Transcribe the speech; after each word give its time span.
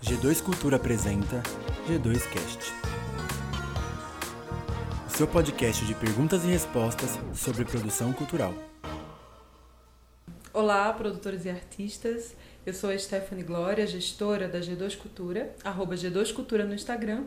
G2 0.00 0.40
Cultura 0.40 0.76
apresenta 0.76 1.42
G2Cast. 1.88 2.72
O 5.06 5.10
seu 5.10 5.26
podcast 5.26 5.84
de 5.84 5.94
perguntas 5.94 6.44
e 6.44 6.46
respostas 6.46 7.18
sobre 7.34 7.64
produção 7.64 8.12
cultural. 8.12 8.54
Olá, 10.52 10.92
produtores 10.92 11.44
e 11.46 11.50
artistas. 11.50 12.36
Eu 12.64 12.72
sou 12.72 12.90
a 12.90 12.98
Stephanie 12.98 13.42
Glória, 13.42 13.86
gestora 13.88 14.46
da 14.46 14.60
G2 14.60 14.96
Cultura, 14.96 15.52
arroba 15.64 15.96
G2 15.96 16.32
Cultura 16.32 16.64
no 16.64 16.74
Instagram. 16.74 17.24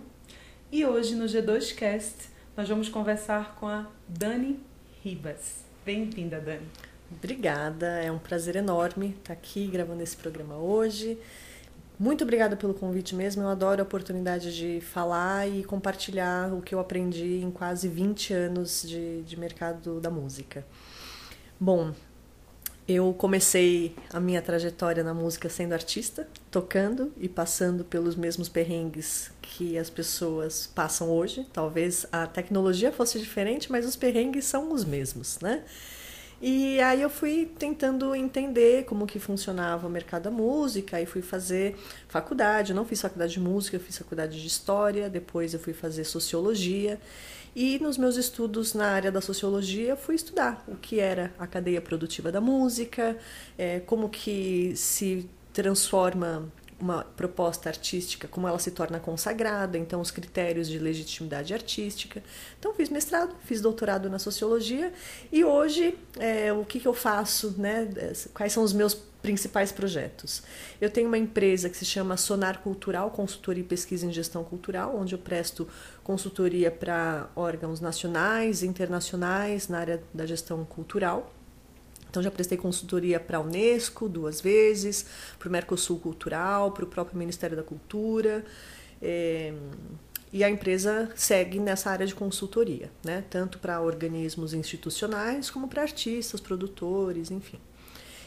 E 0.72 0.86
hoje 0.86 1.14
no 1.16 1.26
G2Cast 1.26 2.30
nós 2.56 2.70
vamos 2.70 2.88
conversar 2.88 3.56
com 3.56 3.68
a 3.68 3.86
Dani 4.08 4.58
Ribas. 5.04 5.66
Bem-vinda, 5.86 6.40
Dani. 6.40 6.68
Obrigada, 7.12 8.02
é 8.02 8.10
um 8.10 8.18
prazer 8.18 8.56
enorme 8.56 9.10
estar 9.20 9.34
aqui 9.34 9.68
gravando 9.68 10.02
esse 10.02 10.16
programa 10.16 10.56
hoje. 10.56 11.18
Muito 12.02 12.24
obrigada 12.24 12.56
pelo 12.56 12.74
convite 12.74 13.14
mesmo. 13.14 13.44
Eu 13.44 13.48
adoro 13.48 13.80
a 13.80 13.84
oportunidade 13.84 14.58
de 14.58 14.82
falar 14.82 15.48
e 15.48 15.64
compartilhar 15.64 16.52
o 16.52 16.60
que 16.60 16.74
eu 16.74 16.80
aprendi 16.80 17.44
em 17.44 17.52
quase 17.52 17.88
20 17.88 18.34
anos 18.34 18.84
de, 18.88 19.22
de 19.22 19.40
mercado 19.40 20.00
da 20.00 20.10
música. 20.10 20.66
Bom, 21.60 21.94
eu 22.88 23.14
comecei 23.16 23.96
a 24.12 24.20
minha 24.20 24.42
trajetória 24.42 25.04
na 25.04 25.14
música 25.14 25.48
sendo 25.48 25.74
artista, 25.74 26.28
tocando 26.50 27.14
e 27.20 27.30
passando 27.30 27.84
pelos 27.84 28.16
mesmos 28.16 28.50
perrengues 28.50 29.30
que 29.40 29.78
as 29.78 29.92
pessoas 29.92 30.66
passam 30.74 31.08
hoje. 31.08 31.46
Talvez 31.54 32.08
a 32.12 32.26
tecnologia 32.26 32.92
fosse 32.92 33.20
diferente, 33.20 33.72
mas 33.72 33.86
os 33.86 33.96
perrengues 33.96 34.46
são 34.46 34.74
os 34.74 34.84
mesmos, 34.84 35.38
né? 35.40 35.64
E 36.42 36.80
aí 36.82 37.02
eu 37.04 37.10
fui 37.10 37.52
tentando 37.60 38.16
entender 38.16 38.86
como 38.86 39.06
que 39.06 39.20
funcionava 39.20 39.86
o 39.86 39.90
mercado 39.90 40.24
da 40.24 40.32
música, 40.32 41.00
e 41.00 41.06
fui 41.06 41.22
fazer 41.22 41.78
faculdade, 42.08 42.72
eu 42.72 42.76
não 42.76 42.84
fiz 42.84 43.00
faculdade 43.00 43.34
de 43.34 43.40
música, 43.40 43.78
eu 43.78 43.80
fiz 43.80 43.98
faculdade 43.98 44.42
de 44.42 44.48
história, 44.48 45.08
depois 45.08 45.54
eu 45.54 45.60
fui 45.60 45.74
fazer 45.74 46.04
sociologia. 46.04 47.00
E 47.56 47.78
nos 47.80 47.98
meus 47.98 48.16
estudos 48.16 48.74
na 48.74 48.88
área 48.88 49.12
da 49.12 49.22
sociologia, 49.22 49.96
fui 49.96 50.16
estudar 50.16 50.64
o 50.68 50.76
que 50.76 51.00
era 51.00 51.32
a 51.38 51.46
cadeia 51.46 51.82
produtiva 51.82 52.32
da 52.32 52.42
música, 52.42 53.18
é, 53.58 53.80
como 53.82 54.10
que 54.10 54.74
se 54.76 55.30
transforma 55.54 56.50
uma 56.82 57.04
proposta 57.04 57.70
artística, 57.70 58.28
como 58.28 58.48
ela 58.48 58.60
se 58.60 58.72
torna 58.72 59.00
consagrada, 59.00 59.78
então 59.78 60.02
os 60.02 60.12
critérios 60.12 60.68
de 60.68 60.80
legitimidade 60.80 61.54
artística. 61.54 62.24
Então 62.60 62.74
fiz 62.74 62.90
mestrado, 62.90 63.36
fiz 63.46 63.62
doutorado 63.62 64.10
na 64.10 64.20
sociologia 64.20 64.92
e 65.32 65.44
hoje 65.44 65.98
é, 66.20 66.52
o 66.52 66.66
que, 66.66 66.80
que 66.80 66.88
eu 66.88 66.94
faço, 66.94 67.56
né? 67.58 67.88
Quais 68.34 68.52
são 68.52 68.64
os 68.64 68.74
meus 68.74 68.94
principais 68.94 69.72
projetos? 69.72 70.42
Eu 70.80 70.90
tenho 70.90 71.08
uma 71.08 71.18
empresa 71.18 71.70
que 71.70 71.78
se 71.78 71.86
chama 71.86 72.18
Sonar 72.18 72.60
Cultural, 72.60 73.12
consultoria 73.12 73.64
e 73.64 73.68
pesquisa 73.68 74.06
em 74.06 74.12
gestão 74.12 74.44
cultural, 74.44 74.96
onde 74.98 75.14
eu 75.14 75.20
presto 75.20 75.68
consultoria 76.04 76.72
para 76.72 77.30
órgãos 77.36 77.80
nacionais 77.80 78.64
internacionais 78.64 79.68
na 79.68 79.80
área 79.80 80.04
da 80.14 80.26
gestão 80.26 80.66
cultural. 80.66 81.32
Então 82.12 82.22
já 82.22 82.30
prestei 82.30 82.58
consultoria 82.58 83.22
para 83.22 83.38
a 83.38 83.42
Unesco 83.42 84.10
duas 84.10 84.42
vezes, 84.42 85.06
para 85.40 85.48
o 85.48 85.52
Mercosul 85.52 85.98
Cultural, 85.98 86.72
para 86.74 86.84
o 86.84 86.88
próprio 86.88 87.18
Ministério 87.18 87.56
da 87.56 87.64
Cultura. 87.64 88.44
É, 89.02 89.54
e 90.34 90.44
a 90.44 90.50
empresa 90.50 91.10
segue 91.16 91.58
nessa 91.58 91.90
área 91.90 92.06
de 92.06 92.14
consultoria, 92.14 92.92
né? 93.04 93.24
tanto 93.30 93.60
para 93.60 93.82
organismos 93.82 94.54
institucionais 94.54 95.50
como 95.50 95.70
para 95.70 95.82
artistas, 95.82 96.42
produtores, 96.42 97.32
enfim. 97.32 97.60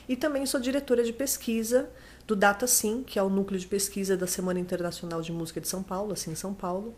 E 0.08 0.16
também 0.16 0.44
sou 0.46 0.60
diretora 0.60 1.04
de 1.04 1.12
pesquisa 1.12 1.88
do 2.26 2.34
DataSim, 2.34 3.02
que 3.02 3.18
é 3.18 3.22
o 3.22 3.28
núcleo 3.28 3.60
de 3.60 3.66
pesquisa 3.66 4.16
da 4.16 4.26
Semana 4.26 4.60
Internacional 4.60 5.20
de 5.20 5.32
Música 5.32 5.60
de 5.60 5.68
São 5.68 5.82
Paulo, 5.82 6.12
assim 6.12 6.32
em 6.32 6.34
São 6.34 6.54
Paulo. 6.54 6.94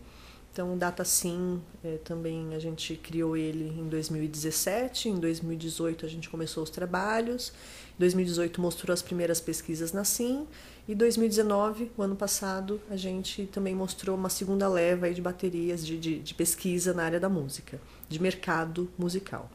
Então, 0.57 0.73
o 0.73 0.75
DataSim 0.75 1.61
é, 1.83 1.97
também 1.97 2.55
a 2.55 2.57
gente 2.57 2.95
criou 2.95 3.37
ele 3.37 3.79
em 3.79 3.87
2017, 3.87 5.07
em 5.07 5.19
2018 5.19 6.03
a 6.03 6.09
gente 6.09 6.27
começou 6.27 6.63
os 6.63 6.71
trabalhos, 6.71 7.53
em 7.95 7.99
2018 7.99 8.59
mostrou 8.59 8.91
as 8.91 9.03
primeiras 9.03 9.39
pesquisas 9.39 9.91
na 9.91 10.03
SIM, 10.03 10.47
e 10.87 10.95
2019, 10.95 11.91
o 11.95 12.01
ano 12.01 12.15
passado, 12.15 12.81
a 12.89 12.95
gente 12.95 13.45
também 13.45 13.75
mostrou 13.75 14.17
uma 14.17 14.29
segunda 14.29 14.67
leva 14.67 15.13
de 15.13 15.21
baterias 15.21 15.85
de, 15.85 15.95
de, 15.95 16.17
de 16.17 16.33
pesquisa 16.33 16.91
na 16.91 17.03
área 17.03 17.19
da 17.19 17.29
música, 17.29 17.79
de 18.09 18.19
mercado 18.19 18.89
musical. 18.97 19.51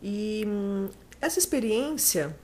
E 0.00 0.44
hum, 0.46 0.88
essa 1.20 1.40
experiência 1.40 2.38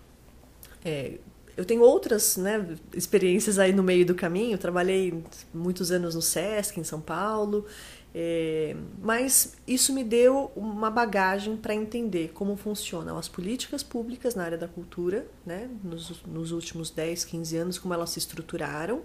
é, 0.84 1.18
eu 1.56 1.64
tenho 1.64 1.82
outras 1.82 2.36
né, 2.36 2.76
experiências 2.94 3.58
aí 3.58 3.72
no 3.72 3.82
meio 3.82 4.04
do 4.04 4.14
caminho. 4.14 4.52
Eu 4.52 4.58
trabalhei 4.58 5.22
muitos 5.52 5.92
anos 5.92 6.14
no 6.14 6.22
SESC, 6.22 6.78
em 6.78 6.84
São 6.84 7.00
Paulo, 7.00 7.66
é, 8.14 8.76
mas 9.02 9.56
isso 9.66 9.92
me 9.92 10.04
deu 10.04 10.52
uma 10.54 10.90
bagagem 10.90 11.56
para 11.56 11.74
entender 11.74 12.30
como 12.32 12.56
funcionam 12.56 13.18
as 13.18 13.28
políticas 13.28 13.82
públicas 13.82 14.34
na 14.34 14.44
área 14.44 14.58
da 14.58 14.68
cultura, 14.68 15.26
né, 15.44 15.68
nos, 15.82 16.22
nos 16.24 16.52
últimos 16.52 16.90
10, 16.90 17.24
15 17.24 17.56
anos, 17.56 17.78
como 17.78 17.92
elas 17.92 18.10
se 18.10 18.18
estruturaram, 18.20 19.02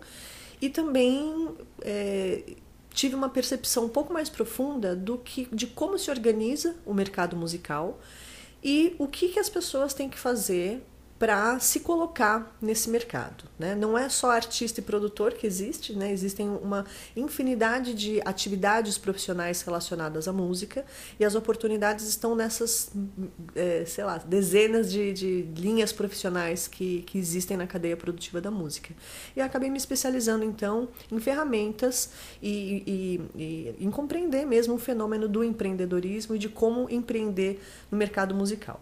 e 0.62 0.70
também 0.70 1.56
é, 1.82 2.44
tive 2.92 3.16
uma 3.16 3.30
percepção 3.30 3.86
um 3.86 3.90
pouco 3.90 4.14
mais 4.14 4.30
profunda 4.30 4.96
do 4.96 5.18
que, 5.18 5.48
de 5.52 5.66
como 5.68 5.98
se 5.98 6.12
organiza 6.12 6.76
o 6.86 6.94
mercado 6.94 7.36
musical 7.36 8.00
e 8.64 8.96
o 9.00 9.08
que, 9.08 9.30
que 9.30 9.40
as 9.40 9.50
pessoas 9.50 9.94
têm 9.94 10.10
que 10.10 10.20
fazer 10.20 10.84
para 11.20 11.60
se 11.60 11.82
colocar 11.82 12.56
nesse 12.62 12.90
mercado. 12.90 13.44
Né? 13.60 13.76
Não 13.76 13.98
é 13.98 14.08
só 14.08 14.32
artista 14.32 14.80
e 14.80 14.84
produtor 14.84 15.34
que 15.34 15.46
existe, 15.46 15.94
né? 15.94 16.10
existem 16.14 16.48
uma 16.48 16.86
infinidade 17.14 17.94
de 17.94 18.22
atividades 18.24 18.98
profissionais 18.98 19.62
relacionadas 19.62 20.30
à 20.30 20.34
música 20.34 20.86
e 21.20 21.26
as 21.26 21.36
oportunidades 21.36 22.08
estão 22.08 22.36
nessas, 22.36 22.90
é, 23.54 23.84
sei 23.86 24.06
lá, 24.06 24.18
dezenas 24.18 24.90
de, 24.90 25.12
de 25.12 25.42
linhas 25.58 25.92
profissionais 25.92 26.70
que, 26.70 27.02
que 27.02 27.18
existem 27.18 27.58
na 27.58 27.68
cadeia 27.68 27.98
produtiva 27.98 28.40
da 28.40 28.50
música. 28.50 28.94
E 29.36 29.42
acabei 29.42 29.70
me 29.70 29.78
especializando 29.78 30.46
então 30.46 30.88
em 31.12 31.20
ferramentas 31.20 32.12
e, 32.42 33.20
e, 33.36 33.42
e 33.42 33.76
em 33.78 33.92
compreender 33.92 34.46
mesmo 34.46 34.76
o 34.76 34.78
fenômeno 34.80 35.28
do 35.28 35.44
empreendedorismo 35.44 36.36
e 36.36 36.40
de 36.40 36.48
como 36.48 36.90
empreender 36.90 37.62
no 37.92 37.98
mercado 37.98 38.34
musical. 38.34 38.80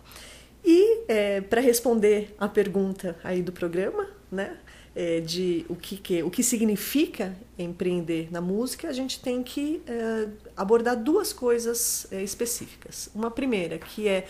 E 0.64 1.04
é, 1.08 1.42
para 1.42 1.62
responder 1.62 2.36
a 2.38 2.48
pergunta 2.48 3.18
aí 3.24 3.42
do 3.42 3.52
programa, 3.52 4.08
né, 4.32 4.58
é, 4.96 5.20
de 5.20 5.64
o 5.70 5.76
que, 5.76 5.96
que, 5.96 6.24
o 6.24 6.30
que 6.32 6.42
significa 6.42 7.36
empreender 7.58 8.30
na 8.32 8.42
música, 8.42 8.90
a 8.90 8.92
gente 8.92 9.20
tem 9.20 9.44
que 9.44 9.82
é, 9.86 10.28
abordar 10.56 10.98
duas 10.98 11.32
coisas 11.32 12.08
é, 12.12 12.24
específicas. 12.24 13.10
Uma 13.14 13.30
primeira, 13.30 13.78
que 13.78 14.08
é 14.08 14.26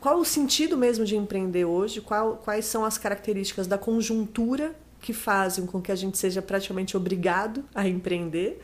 qual 0.00 0.18
o 0.18 0.24
sentido 0.24 0.78
mesmo 0.78 1.04
de 1.04 1.14
empreender 1.14 1.66
hoje, 1.66 2.00
qual, 2.00 2.36
quais 2.38 2.64
são 2.64 2.84
as 2.84 2.96
características 2.96 3.66
da 3.66 3.76
conjuntura 3.76 4.74
que 5.00 5.12
fazem 5.12 5.66
com 5.66 5.80
que 5.80 5.92
a 5.92 5.94
gente 5.94 6.16
seja 6.16 6.40
praticamente 6.40 6.96
obrigado 6.96 7.64
a 7.74 7.86
empreender. 7.86 8.60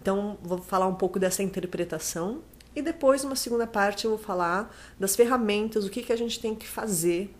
Então, 0.00 0.38
vou 0.42 0.58
falar 0.58 0.86
um 0.86 0.94
pouco 0.94 1.18
dessa 1.18 1.42
interpretação. 1.42 2.40
E 2.74 2.82
depois, 2.82 3.22
numa 3.22 3.36
segunda 3.36 3.66
parte, 3.66 4.04
eu 4.04 4.10
vou 4.10 4.18
falar 4.18 4.74
das 4.98 5.14
ferramentas, 5.14 5.84
o 5.84 5.90
que, 5.90 6.02
que 6.02 6.12
a 6.12 6.16
gente 6.16 6.40
tem 6.40 6.54
que 6.54 6.66
fazer 6.66 7.34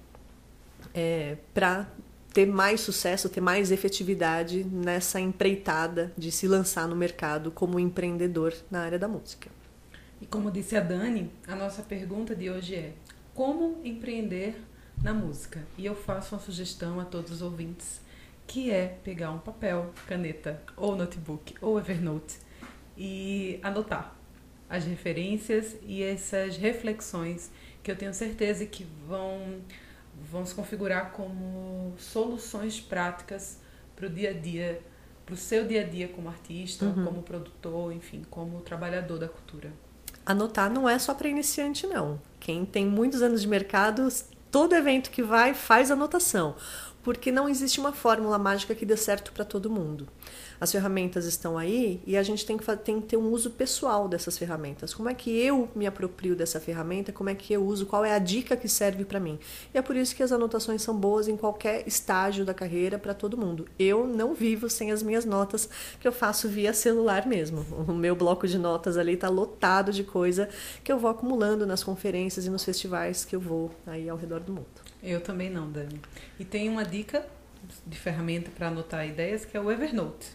é, 0.95 1.37
para 1.53 1.89
ter 2.33 2.47
mais 2.47 2.81
sucesso, 2.81 3.28
ter 3.28 3.41
mais 3.41 3.71
efetividade 3.71 4.65
nessa 4.65 5.21
empreitada 5.21 6.12
de 6.17 6.31
se 6.31 6.47
lançar 6.47 6.87
no 6.89 6.97
mercado 6.97 7.50
como 7.50 7.78
empreendedor 7.78 8.55
na 8.71 8.83
área 8.83 8.99
da 8.99 9.09
música. 9.09 9.50
E 10.21 10.27
como 10.27 10.50
disse 10.50 10.77
a 10.77 10.81
Dani, 10.81 11.31
a 11.47 11.55
nossa 11.55 11.83
pergunta 11.83 12.34
de 12.34 12.50
hoje 12.50 12.75
é: 12.77 12.93
como 13.34 13.81
empreender 13.84 14.56
na 15.03 15.12
música? 15.12 15.61
E 15.77 15.84
eu 15.84 15.94
faço 15.94 16.34
uma 16.34 16.41
sugestão 16.41 17.00
a 17.00 17.05
todos 17.05 17.33
os 17.33 17.43
ouvintes, 17.43 18.00
que 18.47 18.71
é 18.71 18.99
pegar 19.03 19.31
um 19.31 19.39
papel, 19.39 19.93
caneta, 20.06 20.62
ou 20.76 20.97
notebook, 20.97 21.55
ou 21.61 21.79
Evernote 21.79 22.38
e 22.97 23.58
anotar 23.62 24.17
as 24.69 24.84
referências 24.84 25.76
e 25.82 26.02
essas 26.02 26.56
reflexões 26.56 27.50
que 27.82 27.90
eu 27.90 27.96
tenho 27.96 28.14
certeza 28.14 28.64
que 28.64 28.87
vão, 29.06 29.61
vão 30.31 30.44
se 30.44 30.55
configurar 30.55 31.12
como 31.12 31.94
soluções 31.99 32.81
práticas 32.81 33.58
para 33.94 34.06
o 34.06 34.11
dia 34.11 34.31
a 34.31 34.32
dia, 34.32 34.81
para 35.25 35.34
o 35.34 35.37
seu 35.37 35.66
dia 35.66 35.82
a 35.82 35.84
dia 35.84 36.08
como 36.08 36.28
artista, 36.28 36.87
uhum. 36.87 37.05
como 37.05 37.22
produtor, 37.22 37.93
enfim, 37.93 38.25
como 38.31 38.61
trabalhador 38.62 39.19
da 39.19 39.28
cultura. 39.28 39.72
Anotar 40.25 40.70
não 40.72 40.88
é 40.88 40.99
só 40.99 41.14
para 41.14 41.28
iniciante, 41.28 41.87
não. 41.87 42.20
Quem 42.40 42.64
tem 42.64 42.87
muitos 42.87 43.20
anos 43.20 43.43
de 43.43 43.49
mercado, 43.49 44.08
todo 44.50 44.75
evento 44.75 45.10
que 45.10 45.22
vai 45.22 45.52
faz 45.52 45.90
anotação. 45.90 46.56
Porque 47.05 47.31
não 47.31 47.49
existe 47.49 47.79
uma 47.79 47.93
fórmula 47.93 48.39
mágica 48.39 48.75
que 48.75 48.87
dê 48.87 48.97
certo 48.97 49.31
para 49.31 49.45
todo 49.45 49.71
mundo. 49.71 50.09
As 50.59 50.73
ferramentas 50.73 51.27
estão 51.27 51.59
aí 51.59 52.01
e 52.06 52.17
a 52.17 52.23
gente 52.23 52.47
tem 52.47 52.56
que, 52.56 52.77
tem 52.79 53.01
que 53.01 53.09
ter 53.09 53.17
um 53.19 53.31
uso 53.31 53.51
pessoal 53.51 54.09
dessas 54.09 54.39
ferramentas. 54.39 54.95
Como 54.95 55.11
é 55.11 55.15
que 55.15 55.31
eu 55.31 55.69
me 55.75 55.87
aproprio 55.87 56.35
dessa 56.35 56.59
ferramenta? 56.59 57.12
Como 57.12 57.29
é 57.29 57.35
que 57.35 57.53
eu 57.53 57.62
uso? 57.62 57.85
Qual 57.85 58.05
é 58.05 58.12
a 58.12 58.19
dica 58.19 58.56
que 58.56 58.69
serve 58.69 59.05
para 59.05 59.21
mim? 59.21 59.39
E 59.75 59.79
é 59.79 59.83
por 59.83 59.95
isso 59.95 60.17
que 60.17 60.23
as 60.23 60.33
anotações 60.33 60.81
são 60.81 60.97
boas 60.97 61.29
em 61.29 61.37
qualquer 61.37 61.87
estágio 61.87 62.45
da 62.45 62.55
carreira 62.55 62.99
para 62.99 63.12
todo 63.12 63.37
mundo. 63.37 63.67
Eu 63.79 64.06
não 64.06 64.33
vivo 64.33 64.71
sem 64.71 64.91
as 64.91 65.03
minhas 65.03 65.27
notas 65.27 65.69
que 66.01 66.09
eu 66.09 66.12
faço 66.12 66.49
via 66.49 66.73
celular 66.73 67.27
mesmo. 67.27 67.67
O 67.87 67.93
meu 67.93 68.17
bloco 68.17 68.49
de 68.49 68.56
notas 68.56 68.97
ali 68.97 69.12
está 69.12 69.29
lotado 69.29 69.93
de 69.93 70.03
coisa 70.03 70.49
que 70.83 70.91
eu 70.91 70.99
vou 70.99 71.11
acumulando 71.11 71.67
nas 71.67 71.85
conferências 71.85 72.47
e 72.47 72.51
nos 72.51 72.65
festivais 72.65 73.25
que 73.25 73.37
eu 73.37 73.41
vou 73.41 73.71
aí 73.87 74.09
ao 74.09 74.17
redor 74.17 74.41
do 74.41 74.53
mundo. 74.53 74.83
Eu 75.05 75.21
também 75.21 75.51
não, 75.51 75.71
Dani. 75.71 76.01
E 76.41 76.47
tem 76.47 76.67
uma 76.67 76.83
dica 76.83 77.27
de 77.87 77.99
ferramenta 77.99 78.51
para 78.51 78.69
anotar 78.69 79.06
ideias 79.06 79.45
que 79.45 79.55
é 79.55 79.61
o 79.61 79.71
Evernote. 79.71 80.29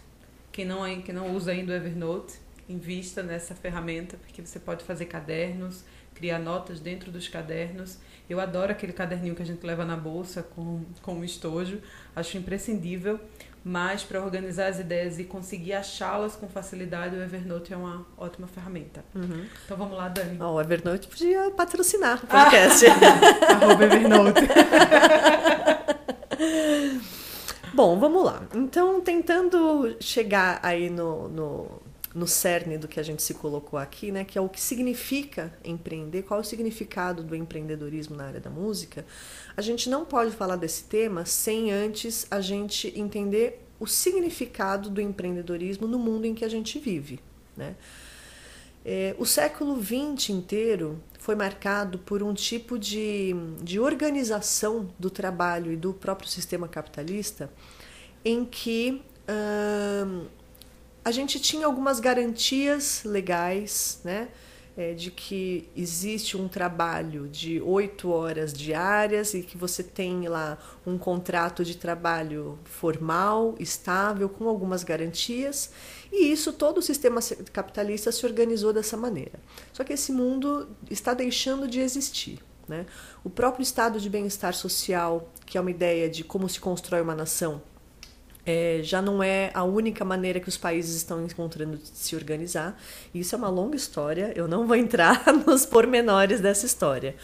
Quem 0.52 0.64
não, 0.64 0.84
quem 1.02 1.14
não 1.14 1.36
usa 1.36 1.52
ainda 1.52 1.74
o 1.74 1.76
Evernote, 1.76 2.40
invista 2.68 3.24
nessa 3.24 3.56
ferramenta, 3.56 4.16
porque 4.18 4.46
você 4.46 4.60
pode 4.60 4.84
fazer 4.84 5.06
cadernos, 5.06 5.84
criar 6.14 6.38
notas 6.38 6.80
dentro 6.80 7.12
dos 7.12 7.28
cadernos. 7.28 7.98
Eu 8.30 8.40
adoro 8.40 8.72
aquele 8.72 8.94
caderninho 8.94 9.34
que 9.34 9.42
a 9.42 9.46
gente 9.46 9.66
leva 9.66 9.84
na 9.84 9.98
bolsa 9.98 10.44
com, 10.44 10.84
com 11.02 11.16
um 11.16 11.24
estojo, 11.24 11.82
acho 12.16 12.38
imprescindível. 12.38 13.20
Mas 13.64 14.04
para 14.04 14.24
organizar 14.24 14.68
as 14.68 14.80
ideias 14.80 15.20
e 15.20 15.24
conseguir 15.24 15.74
achá-las 15.74 16.36
com 16.36 16.48
facilidade, 16.48 17.16
o 17.16 17.22
Evernote 17.22 17.74
é 17.74 17.78
uma 17.78 18.06
ótima 18.18 18.48
ferramenta. 18.48 19.04
Uhum. 19.14 19.46
Então 19.66 19.78
vamos 19.78 19.98
lá, 19.98 20.08
Dani. 20.08 20.38
Oh, 20.42 20.54
o 20.54 20.62
Evernote 20.62 21.08
podia 21.08 21.52
patrocinar 21.52 22.20
o 22.24 22.26
podcast. 22.28 22.86
Arroba 23.50 23.84
Evernote. 23.84 24.42
Bom, 27.74 28.00
vamos 28.00 28.26
lá. 28.26 28.42
Então, 28.54 29.00
tentando 29.02 29.96
chegar 30.00 30.60
aí 30.64 30.90
no, 30.90 31.28
no, 31.30 31.82
no 32.14 32.28
cerne 32.28 32.78
do 32.78 32.88
que 32.88 33.00
a 33.00 33.04
gente 33.04 33.22
se 33.22 33.34
colocou 33.34 33.78
aqui, 33.78 34.12
né, 34.12 34.24
que 34.24 34.38
é 34.38 34.42
o 34.42 34.50
que 34.50 34.60
significa 34.60 35.54
empreender, 35.64 36.24
qual 36.24 36.40
é 36.40 36.42
o 36.42 36.46
significado 36.46 37.24
do 37.24 37.36
empreendedorismo 37.36 38.16
na 38.16 38.26
área 38.26 38.40
da 38.40 38.50
música, 38.50 39.06
a 39.56 39.62
gente 39.62 39.90
não 39.90 40.06
pode 40.06 40.32
falar 40.32 40.56
desse 40.56 40.86
tema 40.86 41.26
sem 41.26 41.72
antes 41.72 42.26
a 42.32 42.42
gente 42.42 42.92
entender 43.00 43.64
o 43.80 43.88
significado 43.88 44.90
do 44.90 45.00
empreendedorismo 45.00 45.88
no 45.88 46.00
mundo 46.00 46.26
em 46.26 46.34
que 46.34 46.44
a 46.44 46.50
gente 46.50 46.80
vive. 46.80 47.20
Né? 47.56 47.76
É, 48.84 49.16
o 49.18 49.26
século 49.26 49.80
XX 49.82 50.30
inteiro 50.30 51.02
foi 51.20 51.36
marcado 51.36 52.00
por 52.00 52.24
um 52.24 52.34
tipo 52.34 52.80
de, 52.80 53.36
de 53.62 53.80
organização 53.80 54.90
do 54.98 55.10
trabalho 55.10 55.72
e 55.72 55.76
do 55.76 55.94
próprio 55.94 56.30
sistema 56.30 56.68
capitalista 56.68 57.52
em 58.24 58.44
que 58.44 59.02
hum, 60.06 60.26
a 61.10 61.12
gente 61.12 61.40
tinha 61.40 61.66
algumas 61.66 62.00
garantias 62.00 63.02
legais, 63.04 64.00
né? 64.04 64.30
É, 64.78 64.94
de 64.94 65.10
que 65.12 65.68
existe 65.76 66.38
um 66.38 66.48
trabalho 66.48 67.28
de 67.28 67.60
oito 67.60 68.12
horas 68.12 68.54
diárias 68.54 69.34
e 69.34 69.42
que 69.42 69.58
você 69.58 69.84
tem 69.84 70.28
lá 70.30 70.58
um 70.86 70.98
contrato 70.98 71.66
de 71.66 71.76
trabalho 71.76 72.60
formal, 72.64 73.56
estável, 73.60 74.30
com 74.30 74.48
algumas 74.48 74.84
garantias, 74.84 75.72
e 76.12 76.32
isso 76.32 76.54
todo 76.54 76.78
o 76.78 76.82
sistema 76.82 77.20
capitalista 77.52 78.10
se 78.12 78.26
organizou 78.26 78.72
dessa 78.72 78.96
maneira. 78.96 79.40
Só 79.74 79.84
que 79.84 79.94
esse 79.94 80.14
mundo 80.14 80.70
está 80.90 81.14
deixando 81.14 81.68
de 81.68 81.80
existir. 81.82 82.40
Né? 82.68 82.86
O 83.24 83.30
próprio 83.30 83.64
estado 83.64 84.00
de 84.00 84.10
bem-estar 84.10 84.54
social, 84.54 85.34
que 85.46 85.58
é 85.58 85.62
uma 85.62 85.72
ideia 85.72 86.08
de 86.08 86.24
como 86.24 86.48
se 86.48 86.60
constrói 86.60 87.02
uma 87.02 87.16
nação, 87.16 87.62
é, 88.46 88.80
já 88.84 89.02
não 89.02 89.22
é 89.22 89.52
a 89.54 89.64
única 89.64 90.06
maneira 90.06 90.40
que 90.40 90.50
os 90.50 90.58
países 90.58 90.96
estão 90.96 91.24
encontrando 91.24 91.78
de 91.78 91.90
se 91.94 92.16
organizar. 92.16 92.80
Isso 93.14 93.36
é 93.36 93.38
uma 93.38 93.50
longa 93.50 93.76
história, 93.76 94.34
eu 94.36 94.48
não 94.48 94.66
vou 94.66 94.76
entrar 94.76 95.24
nos 95.46 95.66
pormenores 95.66 96.40
dessa 96.40 96.66
história. 96.66 97.16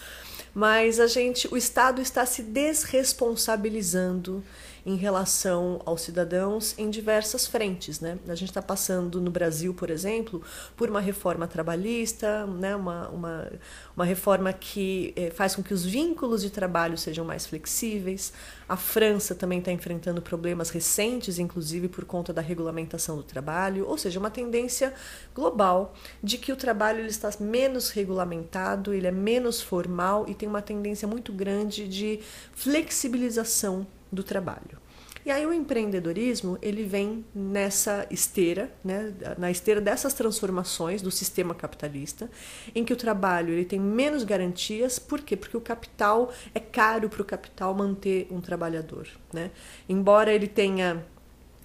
Mas 0.54 1.00
a 1.00 1.08
gente, 1.08 1.48
o 1.52 1.58
Estado 1.58 2.02
está 2.02 2.26
se 2.26 2.42
desresponsabilizando 2.42 4.44
em 4.86 4.96
relação 4.96 5.82
aos 5.84 6.02
cidadãos 6.02 6.78
em 6.78 6.90
diversas 6.92 7.48
frentes. 7.48 8.00
Né? 8.00 8.20
A 8.28 8.36
gente 8.36 8.50
está 8.50 8.62
passando 8.62 9.20
no 9.20 9.32
Brasil, 9.32 9.74
por 9.74 9.90
exemplo, 9.90 10.44
por 10.78 10.90
uma 10.90 11.02
reforma 11.02 11.48
trabalhista, 11.48 12.46
né? 12.46 12.76
uma, 12.76 13.10
uma, 13.10 13.52
uma 13.96 14.06
reforma 14.06 14.54
que 14.54 15.12
eh, 15.16 15.32
faz 15.32 15.56
com 15.56 15.64
que 15.64 15.74
os 15.74 15.84
vínculos 15.84 16.44
de 16.44 16.52
trabalho 16.52 16.98
sejam 16.98 17.26
mais 17.26 17.48
flexíveis. 17.48 18.32
A 18.70 18.78
França 18.78 19.34
também 19.34 19.58
está 19.58 19.72
enfrentando 19.72 20.22
problemas 20.22 20.70
recentes, 20.70 21.40
inclusive 21.40 21.88
por 21.88 22.06
conta 22.06 22.32
da 22.32 22.42
regulamentação 22.42 23.18
do 23.18 23.24
trabalho, 23.24 23.88
ou 23.88 23.98
seja, 23.98 24.20
uma 24.20 24.30
tendência 24.30 24.94
global 25.34 25.96
de 26.22 26.38
que 26.38 26.52
o 26.52 26.56
trabalho 26.56 27.00
ele 27.00 27.10
está 27.10 27.30
menos 27.40 27.90
regulamentado, 27.90 28.94
ele 28.94 29.08
é 29.08 29.12
menos 29.12 29.62
formal 29.62 30.26
e 30.28 30.36
tem 30.36 30.48
uma 30.48 30.62
tendência 30.62 31.08
muito 31.08 31.34
grande 31.34 31.88
de 31.88 32.20
flexibilização 32.54 33.88
do 34.16 34.24
trabalho. 34.24 34.86
E 35.26 35.32
aí 35.32 35.44
o 35.44 35.52
empreendedorismo 35.52 36.56
ele 36.62 36.84
vem 36.84 37.26
nessa 37.34 38.06
esteira, 38.12 38.72
né, 38.84 39.12
na 39.40 39.50
esteira 39.50 39.82
dessas 39.82 40.14
transformações 40.14 41.02
do 41.02 41.10
sistema 41.10 41.56
capitalista, 41.56 42.30
em 42.76 42.86
que 42.86 42.94
o 42.94 42.96
trabalho 42.96 43.52
ele 43.52 43.66
tem 43.66 43.80
menos 43.80 44.24
garantias, 44.24 45.00
por 45.00 45.22
quê? 45.22 45.36
Porque 45.36 45.58
o 45.58 45.62
capital 45.62 46.32
é 46.54 46.60
caro 46.60 47.10
para 47.10 47.24
o 47.24 47.26
capital 47.26 47.74
manter 47.74 48.28
um 48.30 48.40
trabalhador, 48.40 49.08
né? 49.34 49.50
Embora 49.90 50.32
ele 50.32 50.48
tenha 50.48 51.04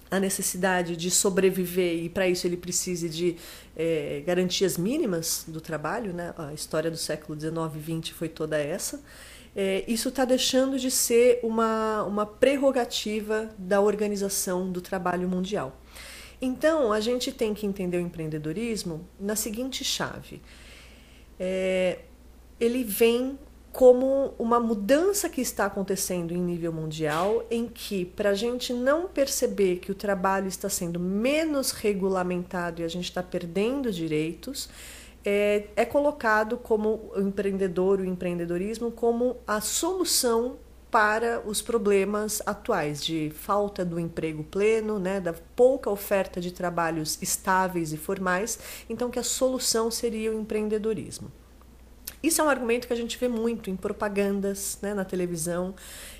a 0.09 0.19
necessidade 0.19 0.97
de 0.97 1.11
sobreviver 1.11 2.03
e 2.03 2.09
para 2.09 2.27
isso 2.27 2.47
ele 2.47 2.57
precise 2.57 3.07
de 3.07 3.37
é, 3.77 4.23
garantias 4.25 4.75
mínimas 4.75 5.45
do 5.47 5.61
trabalho, 5.61 6.11
né? 6.13 6.33
A 6.35 6.51
história 6.51 6.89
do 6.89 6.97
século 6.97 7.39
XIX 7.39 7.55
e 7.75 8.01
XX 8.01 8.09
foi 8.17 8.27
toda 8.27 8.57
essa 8.57 8.99
é, 9.55 9.83
isso 9.87 10.09
está 10.09 10.23
deixando 10.23 10.79
de 10.79 10.89
ser 10.89 11.39
uma, 11.43 12.03
uma 12.03 12.25
prerrogativa 12.25 13.49
da 13.57 13.81
organização 13.81 14.71
do 14.71 14.81
trabalho 14.81 15.27
mundial. 15.27 15.77
Então, 16.41 16.91
a 16.91 16.99
gente 16.99 17.31
tem 17.31 17.53
que 17.53 17.65
entender 17.65 17.97
o 17.97 18.01
empreendedorismo 18.01 19.07
na 19.19 19.35
seguinte 19.35 19.83
chave: 19.83 20.41
é, 21.39 21.99
ele 22.59 22.83
vem 22.83 23.37
como 23.71 24.33
uma 24.37 24.59
mudança 24.59 25.29
que 25.29 25.39
está 25.39 25.65
acontecendo 25.65 26.33
em 26.33 26.41
nível 26.41 26.73
mundial, 26.73 27.45
em 27.49 27.67
que, 27.67 28.05
para 28.05 28.31
a 28.31 28.33
gente 28.33 28.73
não 28.73 29.07
perceber 29.07 29.77
que 29.77 29.91
o 29.91 29.95
trabalho 29.95 30.47
está 30.47 30.67
sendo 30.67 30.99
menos 30.99 31.71
regulamentado 31.71 32.81
e 32.81 32.83
a 32.83 32.87
gente 32.87 33.05
está 33.05 33.23
perdendo 33.23 33.91
direitos, 33.91 34.69
é, 35.23 35.67
é 35.75 35.85
colocado 35.85 36.57
como 36.57 37.11
o 37.15 37.21
empreendedor, 37.21 37.99
o 37.99 38.05
empreendedorismo, 38.05 38.91
como 38.91 39.37
a 39.45 39.61
solução 39.61 40.57
para 40.89 41.41
os 41.45 41.61
problemas 41.61 42.41
atuais 42.45 43.03
de 43.03 43.31
falta 43.33 43.85
do 43.85 43.97
emprego 43.97 44.43
pleno, 44.43 44.99
né, 44.99 45.21
da 45.21 45.33
pouca 45.55 45.89
oferta 45.89 46.41
de 46.41 46.51
trabalhos 46.51 47.17
estáveis 47.21 47.93
e 47.93 47.97
formais, 47.97 48.59
então 48.89 49.09
que 49.09 49.17
a 49.17 49.23
solução 49.23 49.89
seria 49.89 50.31
o 50.31 50.39
empreendedorismo. 50.39 51.31
Isso 52.21 52.39
é 52.39 52.43
um 52.43 52.49
argumento 52.49 52.85
que 52.85 52.93
a 52.93 52.95
gente 52.95 53.17
vê 53.17 53.27
muito 53.27 53.69
em 53.69 53.75
propagandas 53.75 54.77
né, 54.81 54.93
na 54.93 55.03
televisão. 55.03 55.73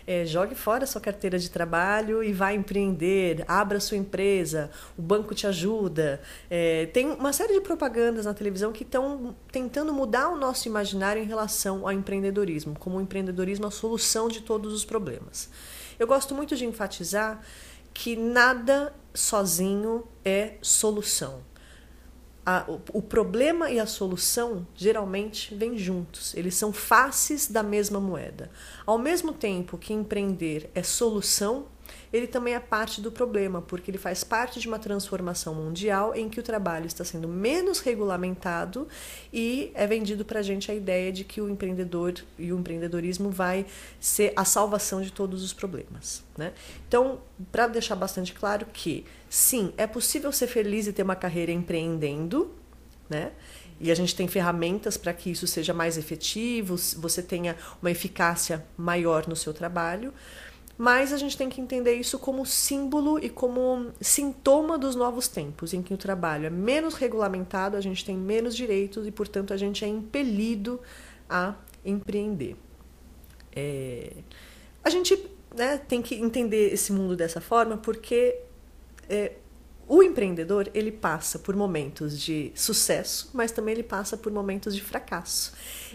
É, 0.06 0.26
jogue 0.26 0.56
fora 0.56 0.86
sua 0.86 1.02
carteira 1.02 1.38
de 1.38 1.50
trabalho 1.50 2.24
e 2.24 2.34
vá 2.34 2.54
empreender, 2.54 3.44
abra 3.48 3.80
sua 3.80 3.98
empresa, 3.98 4.70
o 4.98 5.02
banco 5.02 5.36
te 5.36 5.46
ajuda. 5.46 6.22
É, 6.50 6.88
tem 6.88 7.08
uma 7.12 7.34
série 7.34 7.54
de 7.54 7.62
propagandas 7.62 8.26
na 8.26 8.34
televisão 8.34 8.72
que 8.72 8.84
estão 8.84 9.36
tentando 9.52 9.94
mudar 9.94 10.30
o 10.30 10.38
nosso 10.38 10.68
imaginário 10.68 11.22
em 11.22 11.26
relação 11.26 11.88
ao 11.88 11.92
empreendedorismo, 11.92 12.76
como 12.80 12.98
o 12.98 13.02
empreendedorismo 13.02 13.68
a 13.68 13.72
solução 13.72 14.28
de 14.28 14.42
todos 14.42 14.74
os 14.74 14.86
problemas. 14.86 15.50
Eu 16.00 16.08
gosto 16.08 16.34
muito 16.34 16.56
de 16.56 16.66
enfatizar 16.66 17.42
que 17.94 18.16
nada 18.16 18.94
sozinho 19.14 20.08
é 20.24 20.54
solução 20.62 21.51
a, 22.52 22.66
o, 22.68 22.82
o, 22.94 23.02
problema 23.02 23.72
e 23.72 23.80
a 23.80 23.86
solução 23.86 24.68
geralmente 24.76 25.56
vêm 25.56 25.78
juntos, 25.78 26.34
eles 26.36 26.56
são 26.56 26.74
faces 26.74 27.48
da 27.48 27.64
mesma 27.64 28.00
moeda. 28.00 28.52
Ao 28.86 28.98
mesmo 28.98 29.32
tempo 29.32 29.78
que 29.78 29.94
empreender 29.94 30.70
é 30.76 30.84
solução, 30.84 31.68
ele 32.12 32.28
também 32.28 32.54
é 32.54 32.60
parte 32.60 33.00
do 33.00 33.12
problema, 33.12 33.62
porque 33.62 33.90
ele 33.90 33.98
faz 33.98 34.24
parte 34.24 34.60
de 34.60 34.68
uma 34.68 34.78
transformação 34.78 35.56
mundial 35.56 36.14
em 36.16 36.30
que 36.30 36.40
o 36.40 36.44
trabalho 36.44 36.86
está 36.86 37.06
sendo 37.06 37.28
menos 37.28 37.80
regulamentado 37.80 38.88
e 39.32 39.72
é 39.74 39.88
vendido 39.88 40.26
para 40.26 40.40
a 40.40 40.44
gente 40.44 40.70
a 40.72 40.76
ideia 40.76 41.12
de 41.12 41.24
que 41.24 41.40
o 41.40 41.50
empreendedor 41.50 42.14
e 42.38 42.52
o 42.52 42.60
empreendedorismo 42.60 43.30
vai 43.30 43.66
ser 44.00 44.34
a 44.36 44.44
salvação 44.44 45.02
de 45.02 45.12
todos 45.12 45.44
os 45.44 45.54
problemas. 45.54 46.24
Né? 46.38 46.54
Então, 46.88 47.22
para 47.52 47.68
deixar 47.68 47.96
bastante 47.96 48.34
claro 48.34 48.66
que, 48.74 49.06
sim, 49.30 49.74
é 49.78 49.88
possível 49.88 50.32
ser 50.32 50.48
feliz 50.48 50.88
e 50.88 50.94
ter 50.94 51.04
uma 51.04 51.16
carreira 51.16 51.52
empreendendo, 51.52 52.52
né? 53.10 53.32
E 53.84 53.92
a 53.92 53.96
gente 53.96 54.16
tem 54.16 54.28
ferramentas 54.28 54.96
para 54.96 55.12
que 55.12 55.32
isso 55.32 55.48
seja 55.48 55.74
mais 55.74 55.98
efetivo, 55.98 56.78
você 56.98 57.20
tenha 57.20 57.58
uma 57.82 57.90
eficácia 57.90 58.64
maior 58.78 59.28
no 59.28 59.36
seu 59.36 59.56
trabalho. 59.56 60.14
Mas 60.82 61.14
a 61.14 61.18
gente 61.18 61.38
tem 61.38 61.48
que 61.48 61.62
entender 61.62 61.94
isso 61.94 62.18
como 62.18 62.44
símbolo 62.44 63.24
e 63.24 63.30
como 63.30 63.92
sintoma 64.02 64.80
dos 64.80 64.96
novos 64.96 65.28
tempos, 65.28 65.76
em 65.76 65.82
que 65.84 65.94
o 65.94 65.98
trabalho 65.98 66.48
é 66.48 66.50
menos 66.50 66.96
regulamentado, 66.96 67.78
a 67.78 67.82
gente 67.82 68.04
tem 68.04 68.18
menos 68.18 68.56
direitos 68.56 69.06
e, 69.06 69.12
portanto, 69.12 69.54
a 69.54 69.58
gente 69.58 69.86
é 69.86 69.88
impelido 69.88 70.82
a 71.30 71.54
empreender. 71.86 72.56
É... 73.56 74.12
A 74.84 74.90
gente 74.90 75.24
né, 75.56 75.78
tem 75.78 76.02
que 76.02 76.16
entender 76.16 76.74
esse 76.74 76.92
mundo 76.92 77.16
dessa 77.16 77.40
forma 77.40 77.78
porque 77.78 78.40
é, 79.08 79.34
o 79.94 80.02
empreendedor 80.02 80.70
ele 80.74 80.90
passa 80.90 81.38
por 81.38 81.54
momentos 81.54 82.18
de 82.18 82.50
sucesso, 82.56 83.30
mas 83.34 83.52
também 83.52 83.74
ele 83.74 83.84
passa 83.84 84.16
por 84.16 84.32
momentos 84.32 84.74
de 84.74 84.82
fracasso. 84.82 85.52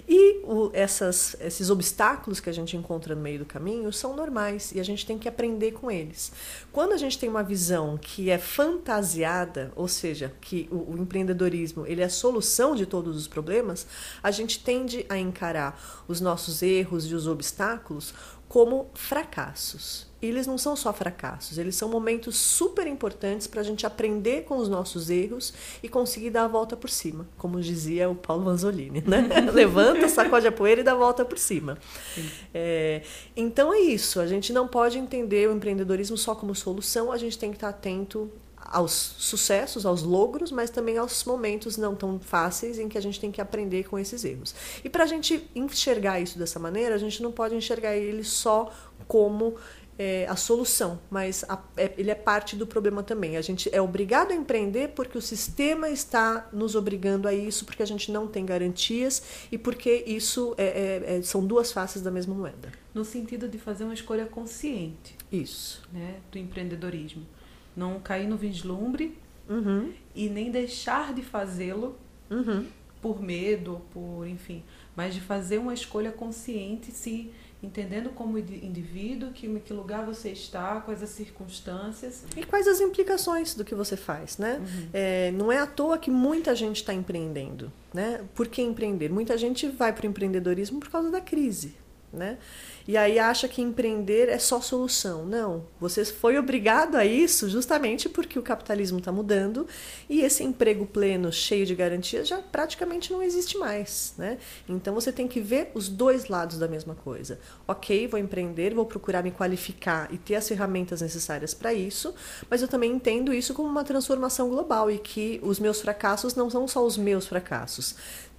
E 0.06 0.42
o, 0.44 0.68
essas, 0.74 1.34
esses 1.40 1.70
obstáculos 1.70 2.38
que 2.38 2.50
a 2.50 2.52
gente 2.52 2.76
encontra 2.76 3.14
no 3.14 3.22
meio 3.22 3.38
do 3.38 3.46
caminho 3.46 3.90
são 3.90 4.14
normais 4.14 4.70
e 4.72 4.80
a 4.80 4.82
gente 4.82 5.06
tem 5.06 5.18
que 5.18 5.26
aprender 5.26 5.72
com 5.72 5.90
eles. 5.90 6.30
Quando 6.70 6.92
a 6.92 6.98
gente 6.98 7.18
tem 7.18 7.26
uma 7.26 7.42
visão 7.42 7.96
que 7.96 8.28
é 8.28 8.36
fantasiada, 8.36 9.72
ou 9.74 9.88
seja, 9.88 10.30
que 10.42 10.68
o, 10.70 10.92
o 10.92 10.98
empreendedorismo 10.98 11.86
ele 11.86 12.02
é 12.02 12.04
a 12.04 12.10
solução 12.10 12.74
de 12.74 12.84
todos 12.84 13.16
os 13.16 13.26
problemas, 13.26 13.86
a 14.22 14.30
gente 14.30 14.62
tende 14.62 15.06
a 15.08 15.16
encarar 15.16 16.04
os 16.06 16.20
nossos 16.20 16.60
erros 16.60 17.06
e 17.06 17.14
os 17.14 17.26
obstáculos 17.26 18.12
como 18.48 18.88
fracassos. 18.94 20.06
E 20.20 20.26
eles 20.26 20.46
não 20.46 20.56
são 20.56 20.74
só 20.74 20.92
fracassos, 20.92 21.58
eles 21.58 21.76
são 21.76 21.90
momentos 21.90 22.36
super 22.36 22.86
importantes 22.86 23.46
para 23.46 23.60
a 23.60 23.64
gente 23.64 23.84
aprender 23.84 24.44
com 24.44 24.56
os 24.56 24.68
nossos 24.68 25.10
erros 25.10 25.52
e 25.82 25.88
conseguir 25.88 26.30
dar 26.30 26.44
a 26.44 26.48
volta 26.48 26.74
por 26.74 26.88
cima, 26.88 27.28
como 27.36 27.60
dizia 27.60 28.08
o 28.08 28.14
Paulo 28.14 28.44
Manzolini, 28.44 29.04
né? 29.06 29.28
Levanta, 29.52 30.08
sacode 30.08 30.46
a 30.46 30.52
poeira 30.52 30.80
e 30.80 30.84
dá 30.84 30.92
a 30.92 30.96
volta 30.96 31.22
por 31.22 31.38
cima. 31.38 31.76
É, 32.54 33.02
então 33.36 33.72
é 33.74 33.80
isso, 33.80 34.18
a 34.18 34.26
gente 34.26 34.54
não 34.54 34.66
pode 34.66 34.98
entender 34.98 35.50
o 35.50 35.52
empreendedorismo 35.52 36.16
só 36.16 36.34
como 36.34 36.54
solução, 36.54 37.12
a 37.12 37.18
gente 37.18 37.38
tem 37.38 37.50
que 37.50 37.58
estar 37.58 37.68
atento 37.68 38.30
aos 38.70 38.92
sucessos, 38.92 39.86
aos 39.86 40.02
logros, 40.02 40.50
mas 40.50 40.70
também 40.70 40.98
aos 40.98 41.24
momentos 41.24 41.76
não 41.76 41.94
tão 41.94 42.18
fáceis 42.18 42.78
em 42.78 42.88
que 42.88 42.98
a 42.98 43.00
gente 43.00 43.20
tem 43.20 43.30
que 43.30 43.40
aprender 43.40 43.88
com 43.88 43.98
esses 43.98 44.24
erros. 44.24 44.54
E 44.84 44.88
para 44.88 45.04
a 45.04 45.06
gente 45.06 45.48
enxergar 45.54 46.20
isso 46.20 46.38
dessa 46.38 46.58
maneira, 46.58 46.94
a 46.94 46.98
gente 46.98 47.22
não 47.22 47.32
pode 47.32 47.54
enxergar 47.54 47.96
ele 47.96 48.24
só 48.24 48.72
como 49.06 49.56
é, 49.98 50.26
a 50.28 50.36
solução, 50.36 51.00
mas 51.10 51.44
a, 51.48 51.62
é, 51.76 51.92
ele 51.96 52.10
é 52.10 52.14
parte 52.14 52.54
do 52.54 52.66
problema 52.66 53.02
também. 53.02 53.36
A 53.36 53.42
gente 53.42 53.68
é 53.72 53.80
obrigado 53.80 54.32
a 54.32 54.34
empreender 54.34 54.88
porque 54.88 55.16
o 55.16 55.22
sistema 55.22 55.88
está 55.88 56.48
nos 56.52 56.74
obrigando 56.74 57.26
a 57.26 57.34
isso, 57.34 57.64
porque 57.64 57.82
a 57.82 57.86
gente 57.86 58.12
não 58.12 58.26
tem 58.26 58.44
garantias 58.44 59.22
e 59.50 59.56
porque 59.56 60.04
isso 60.06 60.54
é, 60.58 60.64
é, 60.64 61.16
é 61.16 61.22
são 61.22 61.46
duas 61.46 61.72
faces 61.72 62.02
da 62.02 62.10
mesma 62.10 62.34
moeda. 62.34 62.70
No 62.92 63.04
sentido 63.04 63.48
de 63.48 63.58
fazer 63.58 63.84
uma 63.84 63.94
escolha 63.94 64.26
consciente. 64.26 65.16
Isso. 65.30 65.82
Né, 65.92 66.16
do 66.30 66.38
empreendedorismo 66.38 67.26
não 67.76 68.00
cair 68.00 68.26
no 68.26 68.36
vislumbre 68.36 69.16
uhum. 69.48 69.92
e 70.14 70.28
nem 70.28 70.50
deixar 70.50 71.12
de 71.12 71.22
fazê-lo 71.22 71.96
uhum. 72.30 72.66
por 73.02 73.22
medo, 73.22 73.82
por 73.92 74.26
enfim, 74.26 74.62
mas 74.94 75.14
de 75.14 75.20
fazer 75.20 75.58
uma 75.58 75.74
escolha 75.74 76.10
consciente, 76.10 76.90
se 76.90 77.30
entendendo 77.62 78.10
como 78.10 78.38
indivíduo, 78.38 79.30
que, 79.32 79.48
que 79.60 79.72
lugar 79.72 80.04
você 80.04 80.30
está, 80.30 80.80
quais 80.80 81.02
as 81.02 81.10
circunstâncias. 81.10 82.24
E 82.36 82.44
quais 82.44 82.68
as 82.68 82.80
implicações 82.80 83.54
do 83.54 83.64
que 83.64 83.74
você 83.74 83.96
faz, 83.96 84.38
né? 84.38 84.58
Uhum. 84.58 84.88
É, 84.92 85.30
não 85.32 85.50
é 85.50 85.58
à 85.58 85.66
toa 85.66 85.98
que 85.98 86.10
muita 86.10 86.54
gente 86.54 86.76
está 86.76 86.92
empreendendo, 86.92 87.72
né? 87.92 88.24
Por 88.34 88.46
que 88.46 88.62
empreender? 88.62 89.10
Muita 89.10 89.36
gente 89.36 89.68
vai 89.68 89.92
para 89.92 90.06
o 90.06 90.10
empreendedorismo 90.10 90.78
por 90.78 90.90
causa 90.90 91.10
da 91.10 91.20
crise, 91.20 91.74
né? 92.16 92.38
E 92.88 92.96
aí 92.96 93.18
acha 93.18 93.48
que 93.48 93.60
empreender 93.60 94.28
é 94.28 94.38
só 94.38 94.60
solução. 94.60 95.26
Não, 95.26 95.64
você 95.80 96.04
foi 96.04 96.38
obrigado 96.38 96.94
a 96.94 97.04
isso 97.04 97.48
justamente 97.48 98.08
porque 98.08 98.38
o 98.38 98.42
capitalismo 98.42 98.98
está 98.98 99.10
mudando 99.10 99.66
e 100.08 100.20
esse 100.20 100.44
emprego 100.44 100.86
pleno, 100.86 101.32
cheio 101.32 101.66
de 101.66 101.74
garantias, 101.74 102.28
já 102.28 102.38
praticamente 102.38 103.12
não 103.12 103.22
existe 103.22 103.58
mais. 103.58 104.14
Né? 104.16 104.38
Então 104.68 104.94
você 104.94 105.10
tem 105.10 105.26
que 105.26 105.40
ver 105.40 105.72
os 105.74 105.88
dois 105.88 106.28
lados 106.28 106.58
da 106.58 106.68
mesma 106.68 106.94
coisa. 106.94 107.40
Ok, 107.66 108.06
vou 108.06 108.20
empreender, 108.20 108.72
vou 108.72 108.86
procurar 108.86 109.22
me 109.22 109.32
qualificar 109.32 110.08
e 110.12 110.16
ter 110.16 110.36
as 110.36 110.46
ferramentas 110.46 111.00
necessárias 111.00 111.52
para 111.52 111.74
isso, 111.74 112.14
mas 112.48 112.62
eu 112.62 112.68
também 112.68 112.92
entendo 112.92 113.34
isso 113.34 113.52
como 113.52 113.68
uma 113.68 113.84
transformação 113.84 114.48
global 114.48 114.90
e 114.90 114.98
que 114.98 115.40
os 115.42 115.58
meus 115.58 115.80
fracassos 115.80 116.36
não 116.36 116.48
são 116.48 116.68
só 116.68 116.84
os 116.84 116.96
meus 116.96 117.26
fracassos 117.26 117.96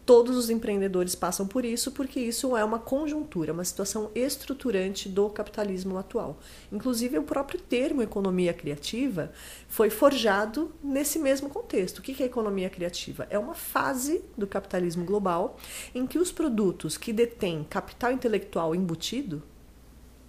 Todos 0.08 0.38
os 0.38 0.50
empreendedores 0.50 1.16
passam 1.16 1.46
por 1.46 1.66
isso, 1.66 1.92
porque 1.92 2.18
isso 2.18 2.56
é 2.56 2.64
uma 2.64 2.80
conjuntura, 2.80 3.52
uma 3.52 3.66
situação 3.66 4.10
estruturante 4.16 5.10
do 5.10 5.30
capitalismo 5.30 5.98
atual. 5.98 6.40
Inclusive, 6.72 7.20
o 7.20 7.24
próprio 7.24 7.60
termo 7.60 8.02
economia 8.02 8.54
criativa 8.54 9.34
foi 9.68 9.90
forjado 9.90 10.72
nesse 10.82 11.20
mesmo 11.20 11.50
contexto. 11.50 12.00
O 12.00 12.02
que 12.02 12.24
é 12.24 12.26
economia 12.26 12.70
criativa? 12.70 13.28
É 13.30 13.38
uma 13.38 13.54
fase 13.54 14.24
do 14.38 14.48
capitalismo 14.48 15.04
global 15.04 15.58
em 15.94 16.08
que 16.08 16.18
os 16.18 16.32
produtos 16.32 16.98
que 16.98 17.12
detêm 17.12 17.66
capital 17.70 18.14
intelectual 18.14 18.74
embutido 18.74 19.44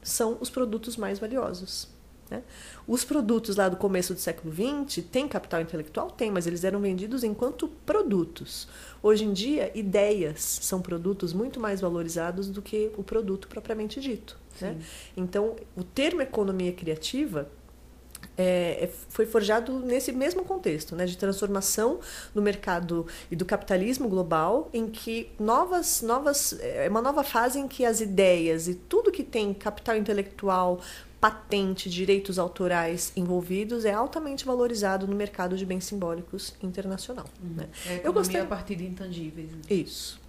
são 0.03 0.39
os 0.41 0.51
produtos 0.51 0.97
mais 0.97 1.21
valiosos. 1.21 1.98
Né? 2.31 2.43
Os 2.87 3.05
produtos 3.05 3.57
lá 3.57 3.69
do 3.69 3.77
começo 3.77 4.15
do 4.15 4.21
século 4.21 4.53
XX 4.53 5.05
têm 5.11 5.27
capital 5.29 5.61
intelectual? 5.61 6.11
Tem, 6.11 6.31
mas 6.31 6.47
eles 6.47 6.65
eram 6.65 6.81
vendidos 6.81 7.25
enquanto 7.25 7.69
produtos. 7.87 8.69
Hoje 9.03 9.25
em 9.25 9.33
dia, 9.33 9.71
ideias 9.75 10.59
são 10.63 10.81
produtos 10.81 11.33
muito 11.33 11.59
mais 11.61 11.81
valorizados 11.81 12.49
do 12.49 12.61
que 12.61 12.91
o 12.97 13.03
produto 13.03 13.49
propriamente 13.49 14.01
dito. 14.01 14.39
Né? 14.61 14.77
Então, 15.17 15.57
o 15.77 15.85
termo 15.85 16.21
economia 16.21 16.73
criativa 16.73 17.49
é, 18.37 18.85
é, 18.85 18.91
foi 19.09 19.27
forjado 19.27 19.81
nesse 19.81 20.13
mesmo 20.13 20.45
contexto, 20.45 20.95
né, 20.95 21.07
de 21.07 21.17
transformação 21.17 21.99
no 22.33 22.41
mercado 22.41 23.07
e 23.31 23.37
do 23.37 23.45
capitalismo 23.45 24.09
global, 24.09 24.71
em 24.73 24.87
que 24.87 25.31
novas, 25.41 26.03
novas, 26.03 26.57
é 26.61 26.89
uma 26.89 27.03
nova 27.03 27.25
fase 27.25 27.59
em 27.59 27.67
que 27.67 27.85
as 27.85 28.01
ideias 28.01 28.69
e 28.69 28.75
tudo 28.75 29.11
que 29.11 29.25
tem 29.25 29.53
capital 29.53 29.97
intelectual, 29.97 30.81
patente, 31.21 31.91
direitos 31.91 32.39
autorais 32.39 33.13
envolvidos 33.17 33.85
é 33.85 33.93
altamente 33.93 34.45
valorizado 34.45 35.07
no 35.07 35.17
mercado 35.17 35.57
de 35.57 35.67
bens 35.67 35.85
simbólicos 35.85 36.55
internacional. 36.63 37.27
Uhum. 37.43 37.55
Né? 37.57 37.69
É 37.87 38.01
eu 38.05 38.13
gostei 38.13 38.41
a 38.41 38.47
partir 38.47 38.77
de 38.77 38.87
intangíveis. 38.87 39.51
Né? 39.51 39.61
Isso. 39.69 40.21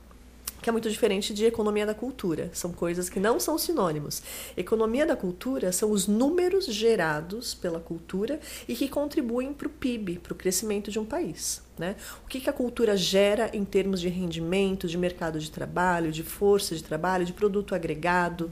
Que 0.62 0.69
é 0.69 0.74
muito 0.74 0.89
diferente 0.89 1.34
de 1.34 1.46
economia 1.46 1.86
da 1.86 1.93
cultura. 1.93 2.50
São 2.53 2.74
coisas 2.74 3.08
que 3.08 3.19
não 3.19 3.39
são 3.39 3.58
sinônimos. 3.58 4.22
Economia 4.58 5.05
da 5.05 5.15
cultura 5.15 5.72
são 5.72 5.89
os 5.89 6.05
números 6.05 6.65
gerados 6.65 7.53
pela 7.53 7.79
cultura 7.79 8.39
e 8.67 8.75
que 8.75 8.89
contribuem 8.89 9.53
para 9.53 9.67
o 9.67 9.69
PIB, 9.69 10.19
para 10.19 10.34
o 10.34 10.36
crescimento 10.36 10.91
de 10.91 11.00
um 11.00 11.05
país. 11.05 11.62
Né? 11.77 11.96
O 12.25 12.27
que, 12.27 12.41
que 12.41 12.50
a 12.50 12.53
cultura 12.53 12.98
gera 12.98 13.50
em 13.53 13.63
termos 13.63 14.01
de 14.01 14.10
rendimento, 14.10 14.86
de 14.86 14.98
mercado 14.98 15.39
de 15.39 15.50
trabalho, 15.50 16.12
de 16.12 16.24
força 16.24 16.75
de 16.75 16.84
trabalho, 16.84 17.25
de 17.25 17.31
produto 17.31 17.74
agregado. 17.74 18.51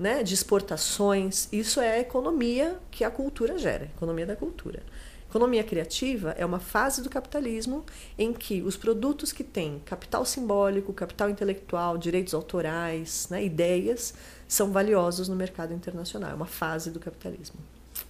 Né, 0.00 0.22
de 0.22 0.32
exportações. 0.32 1.46
Isso 1.52 1.78
é 1.78 1.90
a 1.90 2.00
economia 2.00 2.80
que 2.90 3.04
a 3.04 3.10
cultura 3.10 3.58
gera, 3.58 3.84
economia 3.84 4.24
da 4.24 4.34
cultura. 4.34 4.82
Economia 5.28 5.62
criativa 5.62 6.34
é 6.38 6.44
uma 6.44 6.58
fase 6.58 7.02
do 7.02 7.10
capitalismo 7.10 7.84
em 8.18 8.32
que 8.32 8.62
os 8.62 8.76
produtos 8.76 9.30
que 9.30 9.44
têm 9.44 9.80
capital 9.84 10.24
simbólico, 10.24 10.92
capital 10.92 11.28
intelectual, 11.30 11.98
direitos 11.98 12.32
autorais, 12.32 13.28
né, 13.30 13.44
ideias, 13.44 14.12
são 14.48 14.72
valiosos 14.72 15.28
no 15.28 15.36
mercado 15.36 15.72
internacional. 15.72 16.30
É 16.30 16.34
uma 16.34 16.46
fase 16.46 16.90
do 16.90 16.98
capitalismo. 16.98 17.60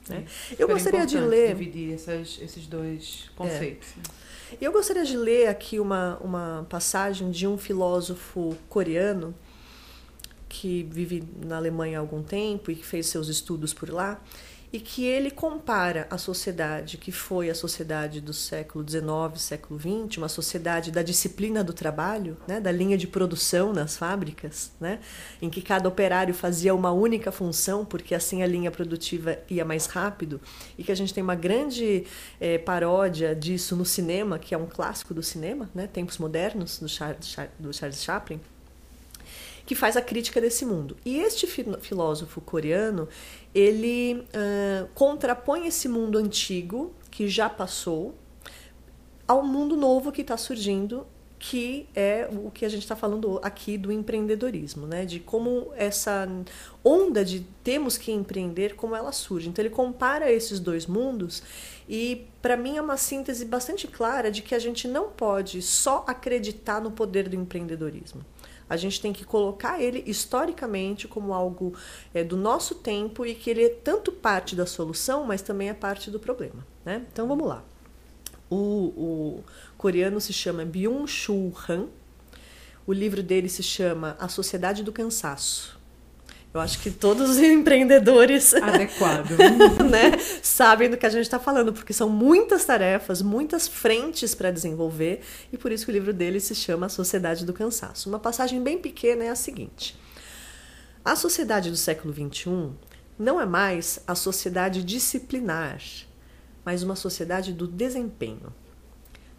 Né? 0.09 0.25
Eu 0.59 0.67
gostaria 0.67 1.05
de 1.05 1.19
ler. 1.19 1.49
dividir 1.49 1.93
essas, 1.93 2.39
esses 2.41 2.67
dois 2.67 3.31
conceitos. 3.37 3.89
É. 4.53 4.65
Eu 4.65 4.73
gostaria 4.73 5.05
de 5.05 5.17
ler 5.17 5.49
aqui 5.49 5.79
uma, 5.79 6.19
uma 6.23 6.67
passagem 6.71 7.31
de 7.31 7.47
um 7.47 7.59
filósofo 7.59 8.57
coreano 8.69 9.35
que 10.51 10.83
vive 10.91 11.23
na 11.47 11.57
Alemanha 11.57 11.99
há 11.99 12.01
algum 12.01 12.23
tempo 12.23 12.73
e 12.73 12.75
que 12.75 12.85
fez 12.85 13.07
seus 13.07 13.29
estudos 13.29 13.73
por 13.73 13.89
lá, 13.89 14.21
e 14.73 14.79
que 14.79 15.05
ele 15.05 15.31
compara 15.31 16.07
a 16.11 16.17
sociedade 16.17 16.97
que 16.97 17.11
foi 17.11 17.51
a 17.51 17.55
sociedade 17.55 18.21
do 18.21 18.33
século 18.33 18.85
XIX, 18.89 19.41
século 19.41 19.81
XX, 19.81 20.19
uma 20.19 20.29
sociedade 20.29 20.93
da 20.93 21.03
disciplina 21.03 21.65
do 21.65 21.73
trabalho, 21.73 22.37
né, 22.47 22.61
da 22.61 22.71
linha 22.71 22.97
de 22.97 23.07
produção 23.07 23.73
nas 23.73 23.97
fábricas, 23.97 24.71
né, 24.81 25.01
em 25.43 25.51
que 25.51 25.61
cada 25.61 25.89
operário 25.89 26.33
fazia 26.35 26.75
uma 26.75 26.93
única 26.93 27.33
função, 27.33 27.85
porque 27.85 28.15
assim 28.15 28.43
a 28.43 28.47
linha 28.47 28.71
produtiva 28.71 29.39
ia 29.49 29.65
mais 29.65 29.87
rápido, 29.87 30.41
e 30.79 30.85
que 30.85 30.93
a 30.93 30.97
gente 30.97 31.13
tem 31.13 31.23
uma 31.23 31.35
grande 31.35 32.05
é, 32.41 32.59
paródia 32.59 33.35
disso 33.35 33.75
no 33.75 33.85
cinema, 33.85 34.39
que 34.39 34.55
é 34.55 34.59
um 34.59 34.67
clássico 34.67 35.13
do 35.13 35.23
cinema, 35.23 35.69
né, 35.75 35.89
Tempos 35.89 36.19
Modernos, 36.19 36.79
do 36.79 36.89
Charles, 36.89 37.37
do 37.59 37.73
Charles 37.73 38.03
Chaplin 38.03 38.41
que 39.65 39.75
faz 39.75 39.97
a 39.97 40.03
crítica 40.03 40.41
desse 40.41 40.65
mundo. 40.65 40.97
E 41.05 41.19
este 41.19 41.47
filósofo 41.47 42.41
coreano, 42.41 43.09
ele 43.55 44.25
uh, 44.35 44.89
contrapõe 44.95 45.67
esse 45.67 45.89
mundo 45.89 46.19
antigo, 46.19 46.93
que 47.11 47.29
já 47.29 47.49
passou, 47.49 48.15
ao 49.27 49.45
mundo 49.45 49.77
novo 49.77 50.11
que 50.11 50.23
está 50.23 50.37
surgindo 50.37 51.07
que 51.41 51.89
é 51.97 52.29
o 52.31 52.51
que 52.51 52.67
a 52.67 52.69
gente 52.69 52.83
está 52.83 52.95
falando 52.95 53.41
aqui 53.43 53.79
do 53.79 53.91
empreendedorismo, 53.91 54.87
né? 54.87 55.07
De 55.07 55.19
como 55.19 55.73
essa 55.75 56.29
onda 56.85 57.25
de 57.25 57.47
temos 57.65 57.97
que 57.97 58.13
empreender, 58.13 58.77
como 58.77 58.95
ela 58.95 59.11
surge. 59.11 59.49
Então 59.49 59.65
ele 59.65 59.75
compara 59.75 60.31
esses 60.31 60.61
dois 60.61 60.87
mundos 60.87 61.43
e 61.89 62.27
para 62.43 62.59
mim 62.59 62.77
é 62.77 62.83
uma 62.83 62.99
síntese 62.99 63.47
bastante 63.47 63.89
clara 63.89 64.31
de 64.31 64.43
que 64.43 64.55
a 64.55 64.59
gente 64.59 64.87
não 64.87 65.09
pode 65.09 65.63
só 65.63 66.05
acreditar 66.07 66.79
no 66.79 66.91
poder 66.91 67.27
do 67.27 67.35
empreendedorismo. 67.35 68.21
A 68.71 68.77
gente 68.77 69.01
tem 69.01 69.13
que 69.13 69.25
colocar 69.25 69.83
ele 69.83 70.05
historicamente 70.07 71.09
como 71.09 71.35
algo 71.35 71.75
é, 72.15 72.23
do 72.23 72.37
nosso 72.37 72.77
tempo 72.77 73.27
e 73.27 73.35
que 73.35 73.51
ele 73.51 73.65
é 73.65 73.69
tanto 73.69 74.13
parte 74.13 74.55
da 74.55 74.65
solução, 74.65 75.25
mas 75.25 75.43
também 75.43 75.69
é 75.69 75.75
parte 75.75 76.09
do 76.09 76.21
problema. 76.21 76.65
Né? 76.85 77.05
Então 77.13 77.27
vamos 77.27 77.49
lá. 77.49 77.65
O, 78.49 78.57
o 78.57 79.45
coreano 79.77 80.21
se 80.21 80.33
chama 80.33 80.65
Byung-Chul 80.65 81.53
Han. 81.69 81.87
O 82.87 82.93
livro 82.93 83.25
dele 83.25 83.49
se 83.49 83.63
chama 83.63 84.17
A 84.21 84.29
Sociedade 84.29 84.85
do 84.85 84.93
Cansaço. 84.93 85.80
Eu 86.53 86.61
acho 86.61 86.81
que 86.81 86.91
todos 86.91 87.31
os 87.31 87.39
empreendedores 87.39 88.53
adequado, 88.61 89.31
né, 89.89 90.19
sabem 90.43 90.91
do 90.91 90.97
que 90.97 91.07
a 91.07 91.11
gente 91.11 91.23
está 91.23 91.39
falando, 91.39 91.73
porque 91.73 91.93
são 91.93 92.09
muitas 92.09 92.65
tarefas, 92.65 93.23
muitas 93.23 93.69
frentes 93.69 94.35
para 94.35 94.51
desenvolver, 94.51 95.21
e 95.53 95.57
por 95.57 95.71
isso 95.71 95.85
que 95.85 95.93
o 95.93 95.95
livro 95.95 96.13
dele 96.13 96.41
se 96.41 96.55
chama 96.55 96.87
A 96.87 96.89
Sociedade 96.89 97.47
do 97.47 97.53
Cansaço. 97.53 98.09
Uma 98.09 98.19
passagem 98.19 98.61
bem 98.61 98.79
pequena 98.79 99.25
é 99.25 99.29
a 99.29 99.37
seguinte: 99.37 99.97
a 101.05 101.15
sociedade 101.15 101.71
do 101.71 101.77
século 101.77 102.13
XXI 102.13 102.73
não 103.17 103.41
é 103.41 103.47
mais 103.47 104.01
a 104.05 104.17
sociedade 104.17 104.83
disciplinar, 104.83 105.81
mas 106.65 106.83
uma 106.83 106.97
sociedade 106.97 107.53
do 107.53 107.69
desempenho. 107.69 108.53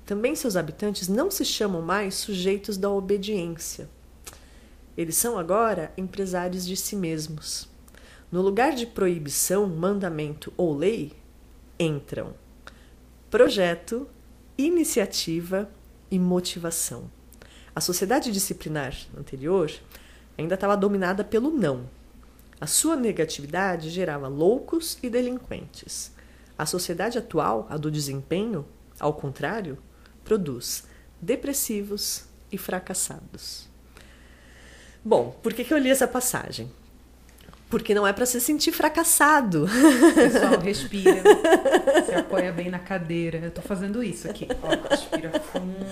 Também 0.06 0.34
seus 0.36 0.56
habitantes 0.56 1.10
não 1.10 1.30
se 1.30 1.44
chamam 1.44 1.82
mais 1.82 2.16
sujeitos 2.16 2.78
da 2.78 2.90
obediência. 2.90 3.90
Eles 4.98 5.16
são 5.16 5.38
agora 5.38 5.94
empresários 5.98 6.66
de 6.66 6.76
si 6.76 6.96
mesmos. 6.96 7.70
No 8.32 8.42
lugar 8.42 8.74
de 8.74 8.86
proibição, 8.86 9.68
mandamento 9.68 10.54
ou 10.56 10.76
lei, 10.76 11.14
entram 11.80 12.34
projeto, 13.32 14.10
iniciativa 14.58 15.70
e 16.12 16.20
motivação. 16.20 17.10
A 17.74 17.80
sociedade 17.80 18.30
disciplinar 18.30 18.94
anterior 19.18 19.72
ainda 20.38 20.56
estava 20.56 20.76
dominada 20.76 21.24
pelo 21.24 21.50
não. 21.50 21.90
A 22.60 22.68
sua 22.68 22.98
negatividade 22.98 23.90
gerava 23.90 24.28
loucos 24.28 24.98
e 25.02 25.10
delinquentes. 25.10 26.14
A 26.58 26.66
sociedade 26.66 27.18
atual, 27.18 27.66
a 27.70 27.78
do 27.78 27.90
desempenho, 27.90 28.68
ao 29.00 29.14
contrário, 29.14 29.78
produz 30.26 30.84
depressivos 31.22 32.26
e 32.52 32.58
fracassados. 32.58 33.71
Bom, 35.04 35.36
por 35.42 35.54
que, 35.54 35.64
que 35.64 35.74
eu 35.74 35.78
li 35.78 35.90
essa 35.90 36.08
passagem? 36.08 36.72
Porque 37.70 37.96
não 37.96 38.06
é 38.06 38.12
para 38.12 38.26
se 38.26 38.42
sentir 38.42 38.72
fracassado. 38.74 39.66
Pessoal, 40.14 40.60
respira. 40.62 41.24
Se 42.06 42.14
apoia 42.14 42.52
bem 42.52 42.70
na 42.70 42.80
cadeira. 42.80 43.38
Eu 43.38 43.50
tô 43.50 43.62
fazendo 43.62 44.04
isso 44.04 44.30
aqui. 44.30 44.48
Ó, 44.62 44.90
respira 44.90 45.40
fundo. 45.40 45.86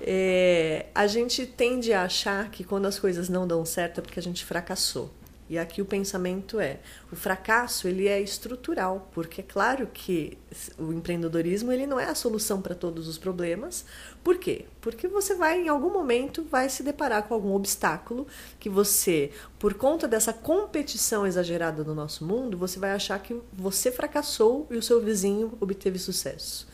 É, 0.00 0.86
a 0.94 1.06
gente 1.06 1.44
tende 1.44 1.92
a 1.92 2.04
achar 2.04 2.50
que 2.50 2.64
quando 2.64 2.86
as 2.86 2.98
coisas 2.98 3.28
não 3.28 3.46
dão 3.46 3.64
certo 3.66 3.98
é 3.98 4.02
porque 4.02 4.18
a 4.18 4.22
gente 4.22 4.44
fracassou. 4.44 5.12
E 5.52 5.58
aqui 5.58 5.82
o 5.82 5.84
pensamento 5.84 6.58
é, 6.58 6.80
o 7.12 7.14
fracasso 7.14 7.86
ele 7.86 8.08
é 8.08 8.18
estrutural, 8.18 9.10
porque 9.12 9.42
é 9.42 9.44
claro 9.44 9.86
que 9.92 10.38
o 10.78 10.94
empreendedorismo 10.94 11.70
ele 11.70 11.86
não 11.86 12.00
é 12.00 12.06
a 12.06 12.14
solução 12.14 12.62
para 12.62 12.74
todos 12.74 13.06
os 13.06 13.18
problemas. 13.18 13.84
Por 14.24 14.38
quê? 14.38 14.64
Porque 14.80 15.06
você 15.06 15.34
vai 15.34 15.60
em 15.60 15.68
algum 15.68 15.92
momento 15.92 16.42
vai 16.42 16.70
se 16.70 16.82
deparar 16.82 17.24
com 17.24 17.34
algum 17.34 17.52
obstáculo 17.52 18.26
que 18.58 18.70
você, 18.70 19.30
por 19.58 19.74
conta 19.74 20.08
dessa 20.08 20.32
competição 20.32 21.26
exagerada 21.26 21.84
no 21.84 21.94
nosso 21.94 22.24
mundo, 22.24 22.56
você 22.56 22.78
vai 22.78 22.92
achar 22.92 23.18
que 23.18 23.38
você 23.52 23.92
fracassou 23.92 24.66
e 24.70 24.78
o 24.78 24.82
seu 24.82 25.02
vizinho 25.02 25.52
obteve 25.60 25.98
sucesso. 25.98 26.66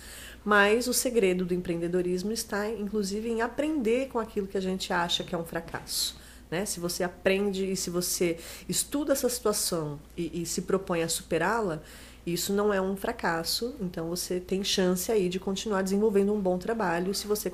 Mas 0.44 0.86
o 0.86 0.94
segredo 0.94 1.44
do 1.44 1.52
empreendedorismo 1.52 2.30
está, 2.30 2.70
inclusive, 2.70 3.28
em 3.28 3.42
aprender 3.42 4.06
com 4.06 4.20
aquilo 4.20 4.46
que 4.46 4.56
a 4.56 4.62
gente 4.62 4.92
acha 4.92 5.24
que 5.24 5.34
é 5.34 5.38
um 5.38 5.44
fracasso. 5.44 6.27
Né? 6.50 6.64
Se 6.64 6.80
você 6.80 7.04
aprende 7.04 7.70
e 7.70 7.76
se 7.76 7.90
você 7.90 8.38
estuda 8.68 9.12
essa 9.12 9.28
situação 9.28 9.98
e, 10.16 10.42
e 10.42 10.46
se 10.46 10.62
propõe 10.62 11.02
a 11.02 11.08
superá-la, 11.08 11.80
isso 12.26 12.52
não 12.52 12.72
é 12.72 12.80
um 12.80 12.96
fracasso, 12.96 13.74
então 13.80 14.08
você 14.08 14.38
tem 14.38 14.62
chance 14.62 15.10
aí 15.10 15.28
de 15.28 15.40
continuar 15.40 15.82
desenvolvendo 15.82 16.32
um 16.32 16.40
bom 16.40 16.58
trabalho 16.58 17.14
se 17.14 17.26
você 17.26 17.50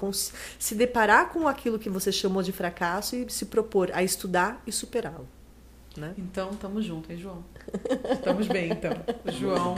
se 0.58 0.74
deparar 0.74 1.30
com 1.32 1.46
aquilo 1.46 1.78
que 1.78 1.88
você 1.88 2.10
chamou 2.10 2.42
de 2.42 2.50
fracasso 2.50 3.14
e 3.14 3.30
se 3.30 3.46
propor 3.46 3.90
a 3.92 4.02
estudar 4.02 4.62
e 4.66 4.72
superá-lo. 4.72 5.28
Né? 5.96 6.12
Então, 6.18 6.50
estamos 6.50 6.84
juntos, 6.84 7.08
hein, 7.08 7.18
João? 7.18 7.44
Estamos 8.10 8.48
bem, 8.48 8.72
então. 8.72 8.92
O 9.24 9.30
João 9.30 9.76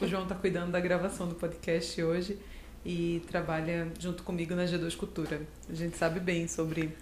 o 0.00 0.06
João 0.06 0.24
está 0.24 0.34
cuidando 0.34 0.72
da 0.72 0.80
gravação 0.80 1.26
do 1.26 1.34
podcast 1.34 2.02
hoje 2.02 2.38
e 2.84 3.22
trabalha 3.28 3.90
junto 3.98 4.22
comigo 4.22 4.54
na 4.54 4.64
G2 4.64 4.94
Cultura. 4.96 5.40
A 5.68 5.74
gente 5.74 5.96
sabe 5.96 6.20
bem 6.20 6.46
sobre 6.46 6.94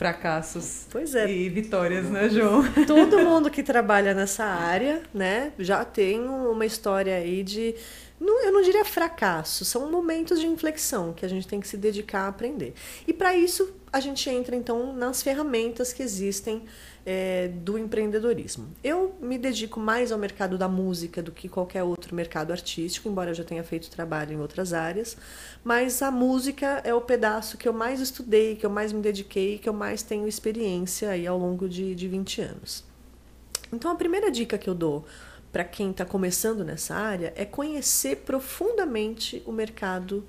fracassos 0.00 0.86
pois 0.90 1.14
é. 1.14 1.30
e 1.30 1.50
vitórias, 1.50 2.06
né, 2.06 2.30
João? 2.30 2.64
Todo 2.88 3.18
mundo 3.18 3.50
que 3.50 3.62
trabalha 3.62 4.14
nessa 4.14 4.46
área, 4.46 5.02
né, 5.12 5.52
já 5.58 5.84
tem 5.84 6.20
uma 6.20 6.64
história 6.64 7.14
aí 7.14 7.42
de 7.42 7.74
eu 8.18 8.52
não 8.52 8.62
diria 8.62 8.84
fracasso, 8.84 9.64
são 9.64 9.90
momentos 9.90 10.40
de 10.40 10.46
inflexão 10.46 11.12
que 11.12 11.24
a 11.24 11.28
gente 11.28 11.46
tem 11.46 11.60
que 11.60 11.68
se 11.68 11.76
dedicar 11.76 12.22
a 12.22 12.28
aprender. 12.28 12.72
E 13.06 13.12
para 13.12 13.34
isso 13.36 13.74
a 13.92 14.00
gente 14.00 14.28
entra 14.30 14.56
então 14.56 14.94
nas 14.94 15.22
ferramentas 15.22 15.92
que 15.92 16.02
existem 16.02 16.62
é, 17.12 17.48
do 17.48 17.76
empreendedorismo. 17.76 18.68
Eu 18.84 19.16
me 19.20 19.36
dedico 19.36 19.80
mais 19.80 20.12
ao 20.12 20.18
mercado 20.18 20.56
da 20.56 20.68
música 20.68 21.20
do 21.20 21.32
que 21.32 21.48
qualquer 21.48 21.82
outro 21.82 22.14
mercado 22.14 22.52
artístico, 22.52 23.08
embora 23.08 23.30
eu 23.30 23.34
já 23.34 23.42
tenha 23.42 23.64
feito 23.64 23.90
trabalho 23.90 24.32
em 24.32 24.40
outras 24.40 24.72
áreas, 24.72 25.16
mas 25.64 26.00
a 26.02 26.10
música 26.12 26.80
é 26.84 26.94
o 26.94 27.00
pedaço 27.00 27.58
que 27.58 27.66
eu 27.66 27.72
mais 27.72 27.98
estudei, 28.00 28.54
que 28.54 28.64
eu 28.64 28.70
mais 28.70 28.92
me 28.92 29.02
dediquei, 29.02 29.58
que 29.58 29.68
eu 29.68 29.72
mais 29.72 30.04
tenho 30.04 30.28
experiência 30.28 31.10
aí 31.10 31.26
ao 31.26 31.36
longo 31.36 31.68
de, 31.68 31.96
de 31.96 32.06
20 32.06 32.42
anos. 32.42 32.84
Então 33.72 33.90
a 33.90 33.96
primeira 33.96 34.30
dica 34.30 34.56
que 34.56 34.70
eu 34.70 34.74
dou 34.74 35.04
para 35.50 35.64
quem 35.64 35.90
está 35.90 36.04
começando 36.04 36.64
nessa 36.64 36.94
área 36.94 37.32
é 37.34 37.44
conhecer 37.44 38.18
profundamente 38.18 39.42
o 39.44 39.50
mercado 39.50 40.24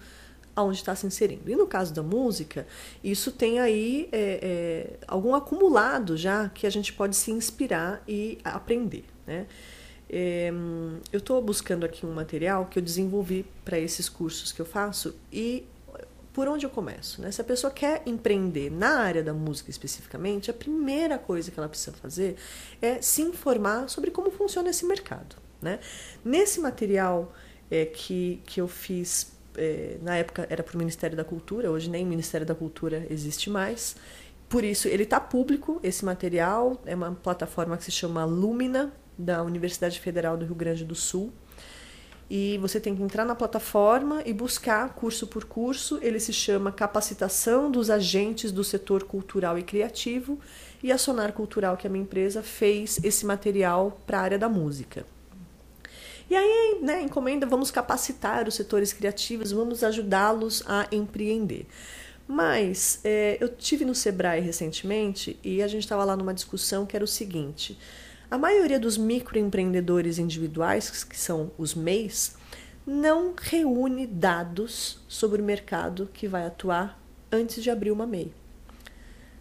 aonde 0.55 0.77
está 0.77 0.95
se 0.95 1.05
inserindo. 1.05 1.49
E 1.49 1.55
no 1.55 1.67
caso 1.67 1.93
da 1.93 2.03
música, 2.03 2.67
isso 3.03 3.31
tem 3.31 3.59
aí 3.59 4.09
é, 4.11 4.39
é, 4.41 5.05
algum 5.07 5.33
acumulado 5.33 6.17
já 6.17 6.49
que 6.49 6.67
a 6.67 6.69
gente 6.69 6.93
pode 6.93 7.15
se 7.15 7.31
inspirar 7.31 8.03
e 8.07 8.37
aprender. 8.43 9.05
Né? 9.25 9.47
É, 10.09 10.51
eu 11.11 11.19
estou 11.19 11.41
buscando 11.41 11.85
aqui 11.85 12.05
um 12.05 12.13
material 12.13 12.65
que 12.65 12.77
eu 12.77 12.83
desenvolvi 12.83 13.45
para 13.63 13.79
esses 13.79 14.09
cursos 14.09 14.51
que 14.51 14.61
eu 14.61 14.65
faço 14.65 15.15
e 15.31 15.65
por 16.33 16.47
onde 16.47 16.65
eu 16.65 16.69
começo? 16.69 17.21
Né? 17.21 17.31
Se 17.31 17.41
a 17.41 17.43
pessoa 17.43 17.71
quer 17.71 18.03
empreender 18.05 18.71
na 18.71 18.99
área 18.99 19.23
da 19.23 19.33
música 19.33 19.69
especificamente, 19.69 20.49
a 20.49 20.53
primeira 20.53 21.17
coisa 21.17 21.51
que 21.51 21.59
ela 21.59 21.67
precisa 21.67 21.91
fazer 21.93 22.37
é 22.81 23.01
se 23.01 23.21
informar 23.21 23.89
sobre 23.89 24.11
como 24.11 24.31
funciona 24.31 24.69
esse 24.69 24.85
mercado. 24.85 25.35
Né? 25.61 25.79
Nesse 26.23 26.59
material 26.59 27.33
é, 27.69 27.85
que, 27.85 28.41
que 28.45 28.61
eu 28.61 28.67
fiz 28.67 29.31
é, 29.57 29.97
na 30.01 30.17
época 30.17 30.47
era 30.49 30.63
para 30.63 30.75
o 30.75 30.77
Ministério 30.77 31.15
da 31.15 31.23
Cultura, 31.23 31.71
hoje 31.71 31.89
nem 31.89 32.03
o 32.03 32.07
Ministério 32.07 32.45
da 32.45 32.55
Cultura 32.55 33.05
existe 33.09 33.49
mais. 33.49 33.95
Por 34.49 34.63
isso, 34.63 34.87
ele 34.87 35.03
está 35.03 35.19
público, 35.19 35.79
esse 35.81 36.03
material, 36.03 36.81
é 36.85 36.93
uma 36.93 37.11
plataforma 37.11 37.77
que 37.77 37.85
se 37.85 37.91
chama 37.91 38.25
Lumina, 38.25 38.91
da 39.17 39.43
Universidade 39.43 39.99
Federal 39.99 40.35
do 40.35 40.45
Rio 40.45 40.55
Grande 40.55 40.83
do 40.83 40.95
Sul. 40.95 41.31
E 42.29 42.57
você 42.59 42.79
tem 42.79 42.95
que 42.95 43.03
entrar 43.03 43.25
na 43.25 43.35
plataforma 43.35 44.21
e 44.25 44.31
buscar 44.31 44.93
curso 44.93 45.27
por 45.27 45.43
curso. 45.43 45.99
Ele 46.01 46.19
se 46.19 46.31
chama 46.31 46.71
Capacitação 46.71 47.69
dos 47.69 47.89
Agentes 47.89 48.53
do 48.53 48.63
Setor 48.63 49.03
Cultural 49.03 49.59
e 49.59 49.63
Criativo. 49.63 50.39
E 50.81 50.93
a 50.93 50.97
Sonar 50.97 51.33
Cultural, 51.33 51.75
que 51.75 51.85
é 51.85 51.89
a 51.89 51.91
minha 51.91 52.03
empresa, 52.03 52.41
fez 52.41 52.99
esse 53.03 53.25
material 53.25 53.99
para 54.07 54.19
a 54.19 54.21
área 54.21 54.39
da 54.39 54.47
música. 54.47 55.05
E 56.31 56.35
aí, 56.37 56.79
né, 56.81 57.01
encomenda, 57.01 57.45
vamos 57.45 57.71
capacitar 57.71 58.47
os 58.47 58.55
setores 58.55 58.93
criativos, 58.93 59.51
vamos 59.51 59.83
ajudá-los 59.83 60.63
a 60.65 60.87
empreender. 60.89 61.67
Mas 62.25 63.01
é, 63.03 63.37
eu 63.41 63.49
tive 63.49 63.83
no 63.83 63.93
Sebrae 63.93 64.39
recentemente 64.39 65.37
e 65.43 65.61
a 65.61 65.67
gente 65.67 65.83
estava 65.83 66.05
lá 66.05 66.15
numa 66.15 66.33
discussão 66.33 66.85
que 66.85 66.95
era 66.95 67.03
o 67.03 67.07
seguinte: 67.07 67.77
a 68.31 68.37
maioria 68.37 68.79
dos 68.79 68.97
microempreendedores 68.97 70.19
individuais, 70.19 71.03
que 71.03 71.19
são 71.19 71.51
os 71.57 71.75
MEIs, 71.75 72.37
não 72.87 73.33
reúne 73.37 74.07
dados 74.07 75.03
sobre 75.09 75.41
o 75.41 75.43
mercado 75.43 76.09
que 76.13 76.29
vai 76.29 76.45
atuar 76.45 76.97
antes 77.29 77.61
de 77.61 77.69
abrir 77.69 77.91
uma 77.91 78.07
MEI. 78.07 78.31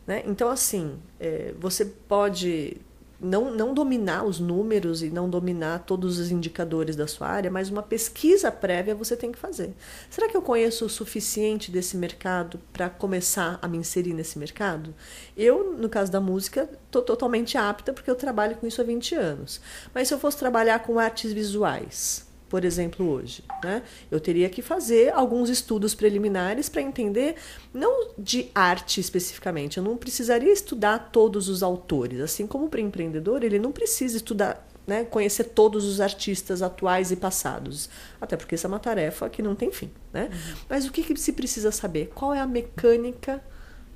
Né? 0.09 0.24
Então, 0.26 0.48
assim, 0.48 0.98
é, 1.20 1.55
você 1.57 1.85
pode 1.85 2.79
não, 3.21 3.51
não 3.51 3.75
dominar 3.75 4.25
os 4.25 4.41
números 4.41 5.03
e 5.03 5.11
não 5.11 5.29
dominar 5.29 5.81
todos 5.81 6.19
os 6.19 6.31
indicadores 6.31 6.97
da 6.97 7.07
sua 7.07 7.29
área, 7.29 7.51
mas 7.51 7.69
uma 7.69 7.83
pesquisa 7.83 8.51
prévia 8.51 8.95
você 8.95 9.17
tem 9.17 9.31
que 9.31 9.39
fazer. 9.39 9.75
Será 10.09 10.29
que 10.29 10.37
eu 10.37 10.43
conheço 10.43 10.87
o 10.87 10.89
suficiente 10.89 11.71
desse 11.71 11.97
mercado 11.97 12.59
para 12.73 12.89
começar 12.89 13.59
a 13.61 13.69
me 13.69 13.77
inserir 13.77 14.15
nesse 14.15 14.39
mercado? 14.39 14.95
Eu, 15.37 15.77
no 15.77 15.89
caso 15.89 16.11
da 16.11 16.21
música, 16.21 16.69
estou 16.87 17.03
totalmente 17.03 17.59
apta 17.59 17.93
porque 17.93 18.11
eu 18.11 18.17
trabalho 18.17 18.57
com 18.57 18.67
isso 18.67 18.81
há 18.81 18.85
20 18.85 19.15
anos. 19.15 19.61
Mas 19.95 20.09
se 20.09 20.15
eu 20.15 20.19
fosse 20.19 20.39
trabalhar 20.39 20.79
com 20.81 20.99
artes 20.99 21.33
visuais, 21.33 22.30
por 22.51 22.65
exemplo, 22.65 23.09
hoje. 23.09 23.45
Né? 23.63 23.83
Eu 24.11 24.19
teria 24.19 24.51
que 24.51 24.61
fazer 24.61 25.15
alguns 25.15 25.49
estudos 25.49 25.95
preliminares 25.95 26.69
para 26.69 26.83
entender, 26.83 27.37
não 27.73 28.11
de 28.19 28.51
arte 28.53 29.01
especificamente, 29.01 29.79
eu 29.79 29.85
não 29.85 29.97
precisaria 29.97 30.53
estudar 30.53 31.11
todos 31.13 31.49
os 31.49 31.63
autores. 31.63 32.21
Assim 32.21 32.47
como 32.49 32.69
para 32.69 32.81
empreendedor, 32.81 33.45
ele 33.45 33.59
não 33.59 33.71
precisa 33.71 34.17
estudar, 34.17 34.67
né, 34.85 35.05
conhecer 35.05 35.45
todos 35.45 35.85
os 35.85 36.01
artistas 36.01 36.61
atuais 36.61 37.13
e 37.13 37.17
passados. 37.17 37.89
Até 38.21 38.37
porque 38.37 38.57
essa 38.57 38.67
é 38.67 38.69
uma 38.69 38.81
tarefa 38.81 39.31
que 39.31 39.41
não 39.41 39.55
tem 39.55 39.71
fim. 39.71 39.91
Né? 40.13 40.29
Uhum. 40.33 40.57
Mas 40.69 40.85
o 40.87 40.91
que, 40.91 41.05
que 41.05 41.17
se 41.17 41.33
precisa 41.33 41.71
saber? 41.71 42.11
Qual 42.13 42.35
é 42.35 42.41
a 42.41 42.47
mecânica 42.47 43.41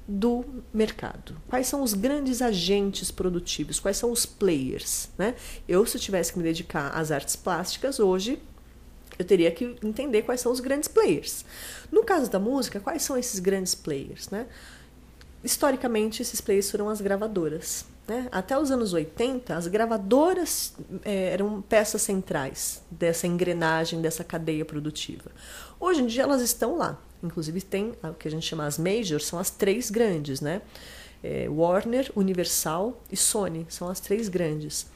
do 0.07 0.45
mercado. 0.73 1.37
Quais 1.49 1.67
são 1.67 1.83
os 1.83 1.95
grandes 1.95 2.43
agentes 2.43 3.11
produtivos? 3.11 3.81
Quais 3.81 3.97
são 3.97 4.11
os 4.11 4.27
players? 4.27 5.09
Né? 5.17 5.35
Eu, 5.67 5.85
se 5.87 5.97
eu 5.97 6.01
tivesse 6.01 6.33
que 6.33 6.39
me 6.39 6.45
dedicar 6.45 6.91
às 6.91 7.11
artes 7.11 7.37
plásticas, 7.37 7.99
hoje 7.99 8.39
eu 9.19 9.25
teria 9.25 9.51
que 9.51 9.77
entender 9.83 10.23
quais 10.23 10.41
são 10.41 10.53
os 10.53 10.61
grandes 10.61 10.89
players. 10.89 11.45
No 11.91 12.05
caso 12.05 12.31
da 12.31 12.39
música, 12.39 12.81
quais 12.81 13.03
são 13.03 13.17
esses 13.17 13.41
grandes 13.41 13.75
players? 13.75 14.29
Né? 14.29 14.47
Historicamente, 15.43 16.21
esses 16.21 16.41
players 16.41 16.71
foram 16.71 16.89
as 16.89 17.01
gravadoras. 17.01 17.87
Né? 18.07 18.29
Até 18.31 18.59
os 18.59 18.71
anos 18.71 18.93
80, 18.93 19.57
as 19.57 19.67
gravadoras 19.67 20.75
é, 21.05 21.31
eram 21.31 21.63
peças 21.63 22.03
centrais 22.03 22.83
dessa 22.91 23.27
engrenagem, 23.27 24.03
dessa 24.03 24.23
cadeia 24.23 24.65
produtiva. 24.65 25.31
Hoje 25.81 26.03
em 26.03 26.07
dia, 26.07 26.23
elas 26.23 26.43
estão 26.43 26.77
lá. 26.77 26.99
Inclusive 27.23 27.63
tem 27.63 27.95
o 28.03 28.13
que 28.13 28.29
a 28.29 28.31
gente 28.31 28.47
chama 28.47 28.67
as 28.67 28.79
majors, 28.79 29.25
são 29.25 29.39
as 29.39 29.49
três 29.49 29.91
grandes, 29.91 30.43
né? 30.43 30.61
É, 31.23 31.49
Warner, 31.49 32.13
Universal 32.15 33.03
e 33.11 33.17
Sony 33.17 33.67
são 33.71 33.89
as 33.89 33.99
três 33.99 34.29
grandes. 34.29 34.87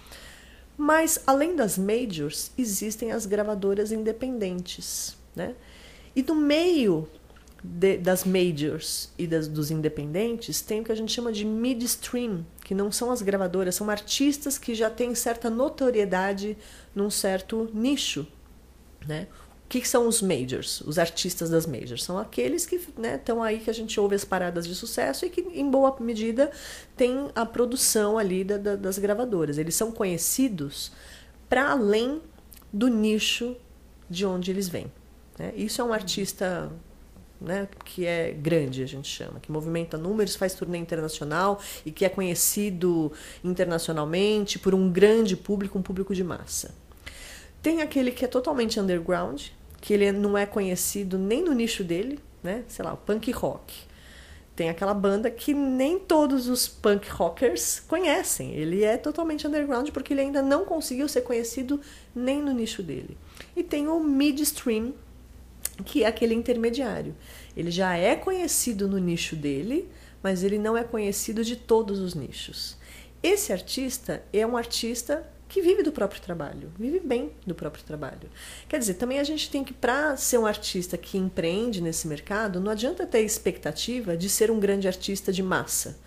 Mas 0.76 1.18
além 1.26 1.56
das 1.56 1.78
majors, 1.78 2.52
existem 2.58 3.12
as 3.12 3.24
gravadoras 3.24 3.90
independentes, 3.90 5.16
né? 5.34 5.54
E 6.14 6.22
no 6.22 6.34
meio 6.34 7.08
de, 7.62 7.98
das 7.98 8.24
majors 8.24 9.10
e 9.18 9.26
das, 9.26 9.48
dos 9.48 9.70
independentes 9.70 10.60
tem 10.60 10.80
o 10.80 10.84
que 10.84 10.92
a 10.92 10.94
gente 10.94 11.12
chama 11.12 11.32
de 11.32 11.44
midstream, 11.44 12.46
que 12.64 12.74
não 12.74 12.92
são 12.92 13.10
as 13.10 13.22
gravadoras, 13.22 13.74
são 13.74 13.90
artistas 13.90 14.58
que 14.58 14.74
já 14.74 14.88
têm 14.88 15.14
certa 15.14 15.50
notoriedade 15.50 16.56
num 16.94 17.10
certo 17.10 17.68
nicho, 17.74 18.26
né? 19.06 19.26
O 19.64 19.68
que, 19.68 19.82
que, 19.82 19.88
são 19.88 20.08
os 20.08 20.22
majors, 20.22 20.80
os 20.80 20.98
artistas 20.98 21.50
das 21.50 21.66
majors? 21.66 22.02
São 22.02 22.16
aqueles 22.16 22.64
que 22.64 22.76
estão 22.76 23.42
né, 23.42 23.48
aí 23.48 23.58
que 23.58 23.68
a 23.68 23.74
gente 23.74 24.00
ouve 24.00 24.14
as 24.14 24.24
paradas 24.24 24.66
de 24.66 24.74
sucesso 24.74 25.26
e 25.26 25.28
que, 25.28 25.42
em 25.42 25.70
boa 25.70 25.94
medida, 26.00 26.50
tem 26.96 27.28
a 27.34 27.44
produção 27.44 28.16
ali 28.16 28.44
da, 28.44 28.56
da, 28.56 28.76
das 28.76 28.98
gravadoras. 28.98 29.58
Eles 29.58 29.74
são 29.74 29.92
conhecidos 29.92 30.90
para 31.50 31.70
além 31.70 32.22
do 32.72 32.88
nicho 32.88 33.54
de 34.08 34.24
onde 34.24 34.50
eles 34.50 34.70
vêm. 34.70 34.90
Né? 35.38 35.52
Isso 35.54 35.82
é 35.82 35.84
um 35.84 35.92
artista 35.92 36.72
né, 37.40 37.68
que 37.84 38.04
é 38.04 38.32
grande, 38.32 38.82
a 38.82 38.86
gente 38.86 39.08
chama, 39.08 39.38
que 39.40 39.50
movimenta 39.50 39.96
números, 39.96 40.36
faz 40.36 40.54
turnê 40.54 40.78
internacional 40.78 41.60
e 41.86 41.90
que 41.90 42.04
é 42.04 42.08
conhecido 42.08 43.12
internacionalmente 43.44 44.58
por 44.58 44.74
um 44.74 44.90
grande 44.90 45.36
público, 45.36 45.78
um 45.78 45.82
público 45.82 46.14
de 46.14 46.24
massa. 46.24 46.74
Tem 47.62 47.82
aquele 47.82 48.10
que 48.10 48.24
é 48.24 48.28
totalmente 48.28 48.78
underground, 48.78 49.48
que 49.80 49.92
ele 49.92 50.10
não 50.12 50.36
é 50.36 50.46
conhecido 50.46 51.18
nem 51.18 51.42
no 51.42 51.52
nicho 51.52 51.84
dele, 51.84 52.18
né? 52.42 52.64
Sei 52.68 52.84
lá, 52.84 52.92
o 52.92 52.96
punk 52.96 53.30
rock. 53.30 53.88
Tem 54.54 54.68
aquela 54.68 54.92
banda 54.92 55.30
que 55.30 55.54
nem 55.54 56.00
todos 56.00 56.48
os 56.48 56.66
punk 56.66 57.08
rockers 57.08 57.78
conhecem. 57.86 58.54
Ele 58.54 58.82
é 58.82 58.96
totalmente 58.96 59.46
underground 59.46 59.90
porque 59.90 60.12
ele 60.12 60.22
ainda 60.22 60.42
não 60.42 60.64
conseguiu 60.64 61.08
ser 61.08 61.20
conhecido 61.20 61.80
nem 62.12 62.42
no 62.42 62.52
nicho 62.52 62.82
dele. 62.82 63.16
E 63.54 63.62
tem 63.62 63.86
o 63.86 64.00
midstream, 64.00 64.94
que 65.84 66.04
é 66.04 66.06
aquele 66.06 66.34
intermediário. 66.34 67.14
Ele 67.56 67.70
já 67.70 67.96
é 67.96 68.14
conhecido 68.16 68.88
no 68.88 68.98
nicho 68.98 69.36
dele, 69.36 69.88
mas 70.22 70.42
ele 70.42 70.58
não 70.58 70.76
é 70.76 70.84
conhecido 70.84 71.44
de 71.44 71.56
todos 71.56 71.98
os 72.00 72.14
nichos. 72.14 72.76
Esse 73.22 73.52
artista 73.52 74.22
é 74.32 74.46
um 74.46 74.56
artista 74.56 75.28
que 75.48 75.62
vive 75.62 75.82
do 75.82 75.90
próprio 75.90 76.20
trabalho, 76.20 76.70
vive 76.78 77.00
bem 77.00 77.32
do 77.46 77.54
próprio 77.54 77.82
trabalho. 77.82 78.28
Quer 78.68 78.78
dizer, 78.78 78.94
também 78.94 79.18
a 79.18 79.24
gente 79.24 79.50
tem 79.50 79.64
que, 79.64 79.72
para 79.72 80.16
ser 80.16 80.38
um 80.38 80.46
artista 80.46 80.98
que 80.98 81.16
empreende 81.16 81.80
nesse 81.80 82.06
mercado, 82.06 82.60
não 82.60 82.70
adianta 82.70 83.06
ter 83.06 83.20
expectativa 83.20 84.16
de 84.16 84.28
ser 84.28 84.50
um 84.50 84.60
grande 84.60 84.86
artista 84.86 85.32
de 85.32 85.42
massa. 85.42 85.98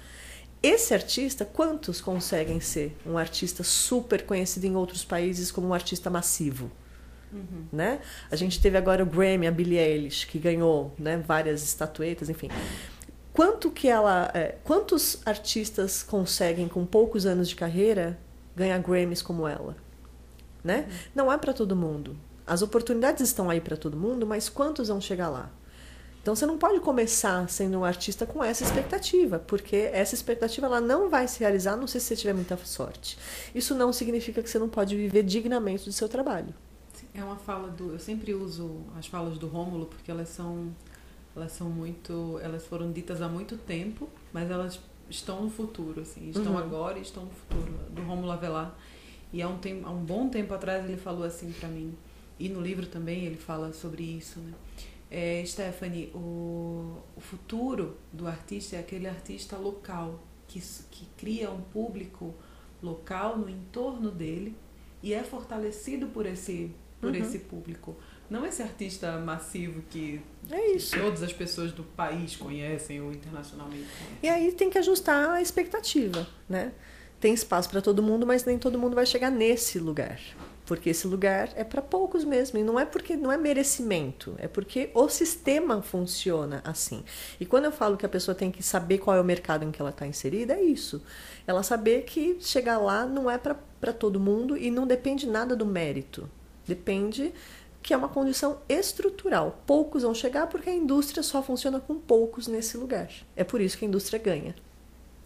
Esse 0.62 0.94
artista, 0.94 1.44
quantos 1.44 2.00
conseguem 2.00 2.60
ser 2.60 2.96
um 3.04 3.18
artista 3.18 3.64
super 3.64 4.24
conhecido 4.24 4.68
em 4.68 4.76
outros 4.76 5.04
países 5.04 5.52
como 5.52 5.68
um 5.68 5.74
artista 5.74 6.08
massivo? 6.08 6.72
Uhum. 7.32 7.66
Né? 7.72 8.00
A 8.30 8.36
gente 8.36 8.62
teve 8.62 8.78
agora 8.78 9.04
o 9.04 9.06
Grammy, 9.06 9.48
a 9.48 9.52
Billie 9.52 9.78
Eilish, 9.78 10.26
que 10.26 10.38
ganhou 10.38 10.94
né, 10.98 11.18
várias 11.18 11.64
estatuetas, 11.64 12.30
enfim. 12.30 12.50
Quanto 13.34 13.72
que 13.72 13.88
ela, 13.88 14.30
é, 14.34 14.58
quantos 14.64 15.22
artistas 15.26 16.04
conseguem 16.04 16.68
com 16.68 16.86
poucos 16.86 17.26
anos 17.26 17.48
de 17.48 17.56
carreira 17.56 18.20
ganhar 18.56 18.78
Grammys 18.80 19.22
como 19.22 19.48
ela, 19.48 19.76
né? 20.64 20.86
Uhum. 20.88 20.96
Não 21.16 21.32
é 21.32 21.38
para 21.38 21.54
todo 21.54 21.76
mundo. 21.76 22.18
As 22.46 22.62
oportunidades 22.62 23.22
estão 23.22 23.50
aí 23.50 23.62
para 23.62 23.78
todo 23.78 23.96
mundo, 23.96 24.28
mas 24.28 24.50
quantos 24.50 24.90
vão 24.90 25.00
chegar 25.00 25.30
lá? 25.30 25.50
Então 26.22 26.36
você 26.36 26.46
não 26.46 26.58
pode 26.58 26.80
começar 26.82 27.50
sendo 27.50 27.80
um 27.80 27.84
artista 27.84 28.28
com 28.28 28.44
essa 28.44 28.64
expectativa, 28.64 29.40
porque 29.40 29.90
essa 29.92 30.14
expectativa 30.14 30.68
ela 30.68 30.80
não 30.80 31.10
vai 31.10 31.28
se 31.28 31.40
realizar, 31.40 31.76
não 31.76 31.88
sei 31.88 32.00
se 32.00 32.08
você 32.08 32.16
tiver 32.16 32.34
muita 32.34 32.58
sorte. 32.58 33.18
Isso 33.56 33.74
não 33.74 33.92
significa 33.92 34.44
que 34.44 34.50
você 34.50 34.60
não 34.60 34.70
pode 34.70 34.96
viver 34.96 35.24
dignamente 35.24 35.86
do 35.86 35.92
seu 35.92 36.08
trabalho. 36.08 36.54
É 37.14 37.24
uma 37.24 37.36
fala 37.36 37.70
do, 37.70 37.92
eu 37.92 38.00
sempre 38.00 38.34
uso 38.34 38.86
as 38.98 39.08
falas 39.08 39.38
do 39.38 39.48
Rômulo 39.48 39.86
porque 39.86 40.10
elas 40.10 40.30
são 40.30 40.74
elas 41.36 41.52
são 41.54 41.70
muito, 41.70 42.40
elas 42.42 42.66
foram 42.66 42.92
ditas 42.92 43.22
há 43.22 43.28
muito 43.28 43.58
tempo, 43.58 44.10
mas 44.34 44.50
elas 44.52 44.80
estão 45.10 45.44
no 45.44 45.50
futuro, 45.50 46.02
assim, 46.02 46.30
estão 46.30 46.54
uhum. 46.54 46.58
agora 46.58 47.00
e 47.00 47.02
estão 47.02 47.26
no 47.26 47.32
futuro, 47.32 47.72
do 47.90 48.02
Romulo 48.02 48.32
Avelar. 48.32 48.78
E 49.32 49.42
há 49.42 49.48
um, 49.48 49.58
tempo, 49.58 49.88
há 49.88 49.92
um 49.92 50.04
bom 50.04 50.28
tempo 50.28 50.54
atrás 50.54 50.84
ele 50.84 50.98
falou 50.98 51.24
assim 51.24 51.52
para 51.54 51.70
mim, 51.70 51.96
e 52.38 52.50
no 52.50 52.60
livro 52.60 52.86
também 52.86 53.24
ele 53.26 53.38
fala 53.38 53.72
sobre 53.72 54.04
isso, 54.04 54.40
né? 54.40 54.54
É, 55.10 55.44
Stephanie, 55.46 56.10
o, 56.16 56.98
o 57.16 57.22
futuro 57.22 57.98
do 58.14 58.28
artista 58.28 58.78
é 58.78 58.80
aquele 58.80 59.08
artista 59.08 59.58
local, 59.58 60.20
que, 60.48 60.62
que 60.90 61.06
cria 61.18 61.52
um 61.52 61.62
público 61.62 62.34
local 62.82 63.38
no 63.38 63.50
entorno 63.50 64.10
dele 64.10 64.56
e 65.04 65.14
é 65.14 65.24
fortalecido 65.24 66.08
por 66.08 66.26
esse, 66.26 66.74
por 67.02 67.10
uhum. 67.10 67.20
esse 67.20 67.40
público. 67.40 67.98
Não 68.30 68.46
esse 68.46 68.62
artista 68.62 69.18
massivo 69.18 69.82
que 69.90 70.22
é 70.50 70.78
todas 70.98 71.22
as 71.22 71.34
pessoas 71.34 71.74
do 71.74 71.84
país 71.84 72.36
conhecem 72.36 73.02
ou 73.02 73.12
internacionalmente. 73.12 73.84
Conhecem. 73.84 74.18
E 74.24 74.30
aí 74.30 74.52
tem 74.54 74.70
que 74.70 74.78
ajustar 74.78 75.32
a 75.32 75.42
expectativa, 75.42 76.26
né? 76.48 76.72
Tem 77.20 77.34
espaço 77.34 77.70
para 77.70 77.82
todo 77.82 78.02
mundo, 78.02 78.26
mas 78.26 78.46
nem 78.46 78.58
todo 78.58 78.80
mundo 78.80 78.96
vai 78.96 79.06
chegar 79.06 79.30
nesse 79.30 79.80
lugar. 79.80 80.20
Porque 80.66 80.92
esse 80.92 81.06
lugar 81.06 81.50
é 81.56 81.64
para 81.64 81.82
poucos 81.82 82.24
mesmo. 82.24 82.58
E 82.58 82.64
não 82.64 82.80
é 82.80 82.86
porque 82.86 83.18
não 83.18 83.32
é 83.32 83.38
merecimento, 83.38 84.36
é 84.38 84.48
porque 84.48 84.90
o 84.94 85.10
sistema 85.10 85.82
funciona 85.82 86.62
assim. 86.64 87.04
E 87.40 87.46
quando 87.46 87.66
eu 87.66 87.72
falo 87.72 87.98
que 87.98 88.06
a 88.06 88.10
pessoa 88.10 88.34
tem 88.34 88.50
que 88.50 88.64
saber 88.64 89.00
qual 89.00 89.18
é 89.18 89.20
o 89.20 89.26
mercado 89.26 89.66
em 89.66 89.72
que 89.72 89.82
ela 89.82 89.90
está 89.90 90.08
inserida, 90.08 90.54
é 90.54 90.64
isso. 90.64 91.04
Ela 91.46 91.64
saber 91.64 92.04
que 92.04 92.38
chegar 92.40 92.78
lá 92.78 93.06
não 93.06 93.30
é 93.30 93.38
para 93.38 93.92
todo 93.92 94.20
mundo 94.20 94.56
e 94.56 94.72
não 94.72 94.88
depende 94.88 95.28
nada 95.28 95.56
do 95.56 95.66
mérito. 95.66 96.30
Depende 96.68 97.34
que 97.82 97.94
é 97.94 97.98
uma 97.98 98.10
condição 98.10 98.60
estrutural. 98.70 99.62
Poucos 99.66 100.04
vão 100.04 100.14
chegar 100.14 100.48
porque 100.48 100.70
a 100.70 100.76
indústria 100.76 101.24
só 101.24 101.42
funciona 101.42 101.80
com 101.80 101.96
poucos 101.96 102.48
nesse 102.48 102.78
lugar. 102.78 103.10
É 103.36 103.44
por 103.44 103.60
isso 103.60 103.78
que 103.78 103.86
a 103.86 103.88
indústria 103.88 104.20
ganha. 104.20 104.56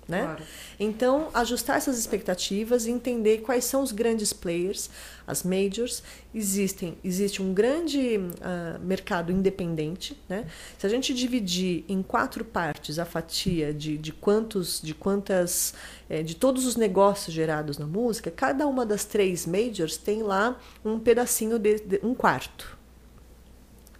Né? 0.08 0.22
Claro. 0.22 0.44
Então, 0.80 1.30
ajustar 1.34 1.78
essas 1.78 1.98
expectativas 1.98 2.86
e 2.86 2.91
entender 2.91 3.39
quais 3.39 3.65
são 3.65 3.82
os 3.82 3.91
grandes 3.91 4.32
players, 4.32 4.89
as 5.26 5.41
majors. 5.41 6.04
Existem, 6.34 6.96
existe 7.04 7.41
um 7.41 7.54
grande 7.54 8.18
uh, 8.18 8.80
mercado 8.82 9.32
independente. 9.32 10.15
Né? 10.30 10.46
Se 10.78 10.86
a 10.86 10.89
gente 10.89 11.12
dividir 11.13 11.86
em 11.89 12.04
quatro 12.04 12.46
partes 12.46 13.00
a 13.00 13.06
fatia 13.06 13.74
de, 13.74 13.98
de 13.98 14.13
quantos, 14.13 14.80
de 14.80 14.94
quantas, 14.94 15.74
é, 16.08 16.22
de 16.22 16.36
todos 16.36 16.68
os 16.68 16.76
negócios 16.76 17.34
gerados 17.34 17.80
na 17.80 17.88
música, 17.88 18.30
cada 18.30 18.68
uma 18.68 18.86
das 18.86 19.06
três 19.06 19.48
majors 19.48 19.98
tem 19.98 20.22
lá 20.22 20.60
um 20.84 21.00
pedacinho 21.00 21.58
de, 21.58 21.80
de 21.80 22.00
um 22.04 22.13
quarto. 22.13 22.78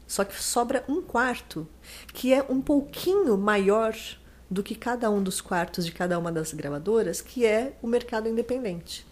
Só 0.06 0.24
que 0.24 0.39
sobra 0.41 0.84
um 0.88 1.02
quarto 1.02 1.68
que 2.13 2.32
é 2.32 2.46
um 2.48 2.62
pouquinho 2.62 3.36
maior 3.38 3.96
do 4.50 4.64
que 4.64 4.76
cada 4.76 5.10
um 5.10 5.22
dos 5.22 5.42
quartos 5.42 5.86
de 5.86 5.92
cada 5.92 6.18
uma 6.20 6.32
das 6.32 6.54
gravadoras, 6.54 7.22
que 7.22 7.46
é 7.46 7.74
o 7.82 7.88
mercado 7.88 8.30
independente. 8.30 9.06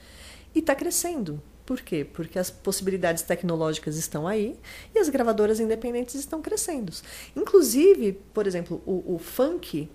E 0.54 0.60
está 0.60 0.76
crescendo. 0.76 1.41
Por 1.65 1.82
quê? 1.82 2.06
Porque 2.06 2.38
as 2.38 2.52
possibilidades 2.52 3.24
tecnológicas 3.24 3.96
estão 3.96 4.28
aí 4.28 4.60
e 4.93 5.00
as 5.00 5.10
gravadoras 5.10 5.60
independentes 5.60 6.15
estão 6.15 6.41
crescendo. 6.41 6.91
Inclusive, 7.36 8.13
por 8.34 8.46
exemplo, 8.46 8.82
o, 8.86 9.15
o 9.15 9.17
funk 9.17 9.89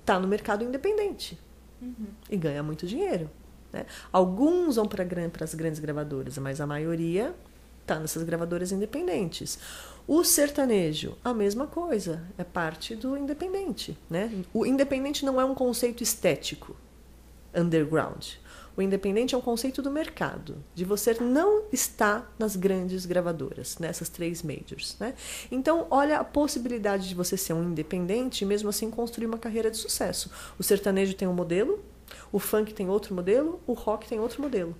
está 0.00 0.18
no 0.18 0.26
mercado 0.26 0.64
independente 0.64 1.38
uhum. 1.80 2.06
e 2.28 2.36
ganha 2.36 2.62
muito 2.62 2.86
dinheiro. 2.86 3.30
Né? 3.72 3.86
Alguns 4.12 4.76
vão 4.76 4.86
para 4.86 5.04
as 5.42 5.54
grandes 5.54 5.80
gravadoras, 5.80 6.36
mas 6.38 6.60
a 6.60 6.66
maioria 6.66 7.34
está 7.84 7.98
nessas 7.98 8.22
gravadoras 8.22 8.72
independentes. 8.72 9.58
O 10.06 10.24
sertanejo, 10.24 11.16
a 11.22 11.32
mesma 11.32 11.66
coisa, 11.66 12.22
é 12.36 12.44
parte 12.44 12.96
do 12.96 13.16
independente. 13.16 13.96
Né? 14.10 14.44
O 14.52 14.66
independente 14.66 15.24
não 15.24 15.40
é 15.40 15.44
um 15.44 15.54
conceito 15.54 16.02
estético, 16.02 16.76
underground. 17.54 18.26
O 18.76 18.82
independente 18.82 19.36
é 19.36 19.38
um 19.38 19.40
conceito 19.40 19.80
do 19.80 19.90
mercado, 19.90 20.56
de 20.74 20.84
você 20.84 21.14
não 21.14 21.62
estar 21.72 22.34
nas 22.36 22.56
grandes 22.56 23.06
gravadoras, 23.06 23.78
nessas 23.78 24.08
três 24.08 24.42
majors. 24.42 24.96
Né? 24.98 25.14
Então, 25.50 25.86
olha 25.90 26.18
a 26.18 26.24
possibilidade 26.24 27.08
de 27.08 27.14
você 27.14 27.36
ser 27.36 27.52
um 27.52 27.70
independente 27.70 28.42
e 28.42 28.46
mesmo 28.46 28.68
assim 28.68 28.90
construir 28.90 29.26
uma 29.26 29.38
carreira 29.38 29.70
de 29.70 29.76
sucesso. 29.76 30.28
O 30.58 30.62
sertanejo 30.62 31.14
tem 31.14 31.28
um 31.28 31.32
modelo, 31.32 31.84
o 32.32 32.40
funk 32.40 32.74
tem 32.74 32.88
outro 32.88 33.14
modelo, 33.14 33.60
o 33.64 33.74
rock 33.74 34.08
tem 34.08 34.18
outro 34.18 34.42
modelo. 34.42 34.74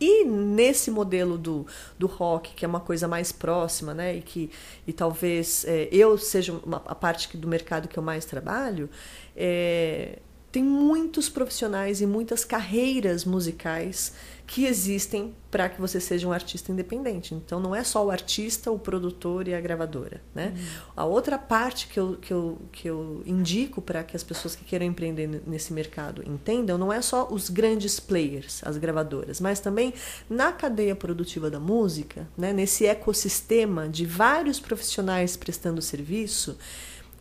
E 0.00 0.24
nesse 0.24 0.90
modelo 0.90 1.36
do, 1.36 1.66
do 1.98 2.06
rock, 2.06 2.54
que 2.54 2.64
é 2.64 2.68
uma 2.68 2.80
coisa 2.80 3.08
mais 3.08 3.32
próxima, 3.32 3.92
né, 3.92 4.16
e 4.16 4.22
que 4.22 4.50
e 4.86 4.92
talvez 4.92 5.64
é, 5.66 5.88
eu 5.90 6.16
seja 6.16 6.52
uma, 6.64 6.82
a 6.86 6.94
parte 6.94 7.36
do 7.36 7.48
mercado 7.48 7.88
que 7.88 7.98
eu 7.98 8.02
mais 8.02 8.24
trabalho, 8.24 8.88
é, 9.36 10.18
tem 10.50 10.62
muitos 10.62 11.28
profissionais 11.28 12.00
e 12.00 12.06
muitas 12.06 12.44
carreiras 12.44 13.24
musicais 13.24 14.14
que 14.48 14.64
existem 14.64 15.34
para 15.50 15.68
que 15.68 15.78
você 15.78 16.00
seja 16.00 16.26
um 16.26 16.32
artista 16.32 16.72
independente. 16.72 17.34
Então 17.34 17.60
não 17.60 17.74
é 17.74 17.84
só 17.84 18.04
o 18.06 18.10
artista, 18.10 18.70
o 18.70 18.78
produtor 18.78 19.46
e 19.46 19.54
a 19.54 19.60
gravadora. 19.60 20.22
Né? 20.34 20.54
Uhum. 20.56 20.82
A 20.96 21.04
outra 21.04 21.38
parte 21.38 21.86
que 21.86 22.00
eu, 22.00 22.16
que 22.16 22.32
eu, 22.32 22.58
que 22.72 22.88
eu 22.88 23.22
indico 23.26 23.82
para 23.82 24.02
que 24.02 24.16
as 24.16 24.24
pessoas 24.24 24.56
que 24.56 24.64
queiram 24.64 24.86
empreender 24.86 25.42
nesse 25.46 25.70
mercado 25.74 26.26
entendam 26.26 26.78
não 26.78 26.90
é 26.90 27.02
só 27.02 27.28
os 27.30 27.50
grandes 27.50 28.00
players, 28.00 28.62
as 28.64 28.78
gravadoras, 28.78 29.38
mas 29.38 29.60
também 29.60 29.92
na 30.30 30.50
cadeia 30.50 30.96
produtiva 30.96 31.50
da 31.50 31.60
música, 31.60 32.26
né? 32.34 32.50
nesse 32.50 32.86
ecossistema 32.86 33.86
de 33.86 34.06
vários 34.06 34.58
profissionais 34.58 35.36
prestando 35.36 35.82
serviço, 35.82 36.56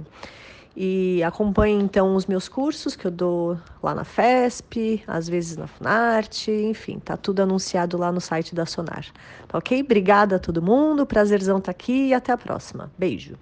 E 0.79 1.23
acompanhe 1.23 1.73
então 1.73 2.15
os 2.15 2.27
meus 2.27 2.47
cursos 2.47 2.95
que 2.95 3.07
eu 3.07 3.09
dou 3.09 3.59
lá 3.81 3.95
na 3.95 4.03
FESP, 4.03 5.03
às 5.07 5.27
vezes 5.27 5.57
na 5.57 5.65
Funarte, 5.65 6.51
enfim, 6.51 6.99
tá 6.99 7.17
tudo 7.17 7.41
anunciado 7.41 7.97
lá 7.97 8.11
no 8.11 8.21
site 8.21 8.53
da 8.53 8.63
Sonar. 8.63 9.07
Tá 9.47 9.57
ok? 9.57 9.81
Obrigada 9.81 10.35
a 10.35 10.39
todo 10.39 10.61
mundo, 10.61 11.03
prazerzão 11.03 11.57
estar 11.57 11.73
tá 11.73 11.75
aqui 11.75 12.09
e 12.09 12.13
até 12.13 12.31
a 12.31 12.37
próxima. 12.37 12.91
Beijo. 12.95 13.39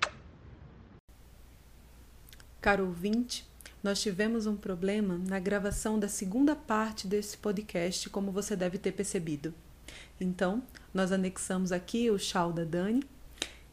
Caro 2.62 2.86
ouvinte, 2.86 3.46
nós 3.84 4.02
tivemos 4.02 4.46
um 4.48 4.56
problema 4.56 5.20
na 5.28 5.38
gravação 5.38 6.00
da 6.00 6.08
segunda 6.08 6.56
parte 6.56 7.06
desse 7.06 7.38
podcast, 7.38 8.10
como 8.10 8.32
você 8.32 8.56
deve 8.56 8.78
ter 8.78 8.94
percebido. 8.94 9.54
Então, 10.22 10.64
nós 10.94 11.12
anexamos 11.12 11.74
aqui 11.74 12.10
o 12.10 12.18
chau 12.18 12.54
da 12.54 12.64
Dani 12.64 13.04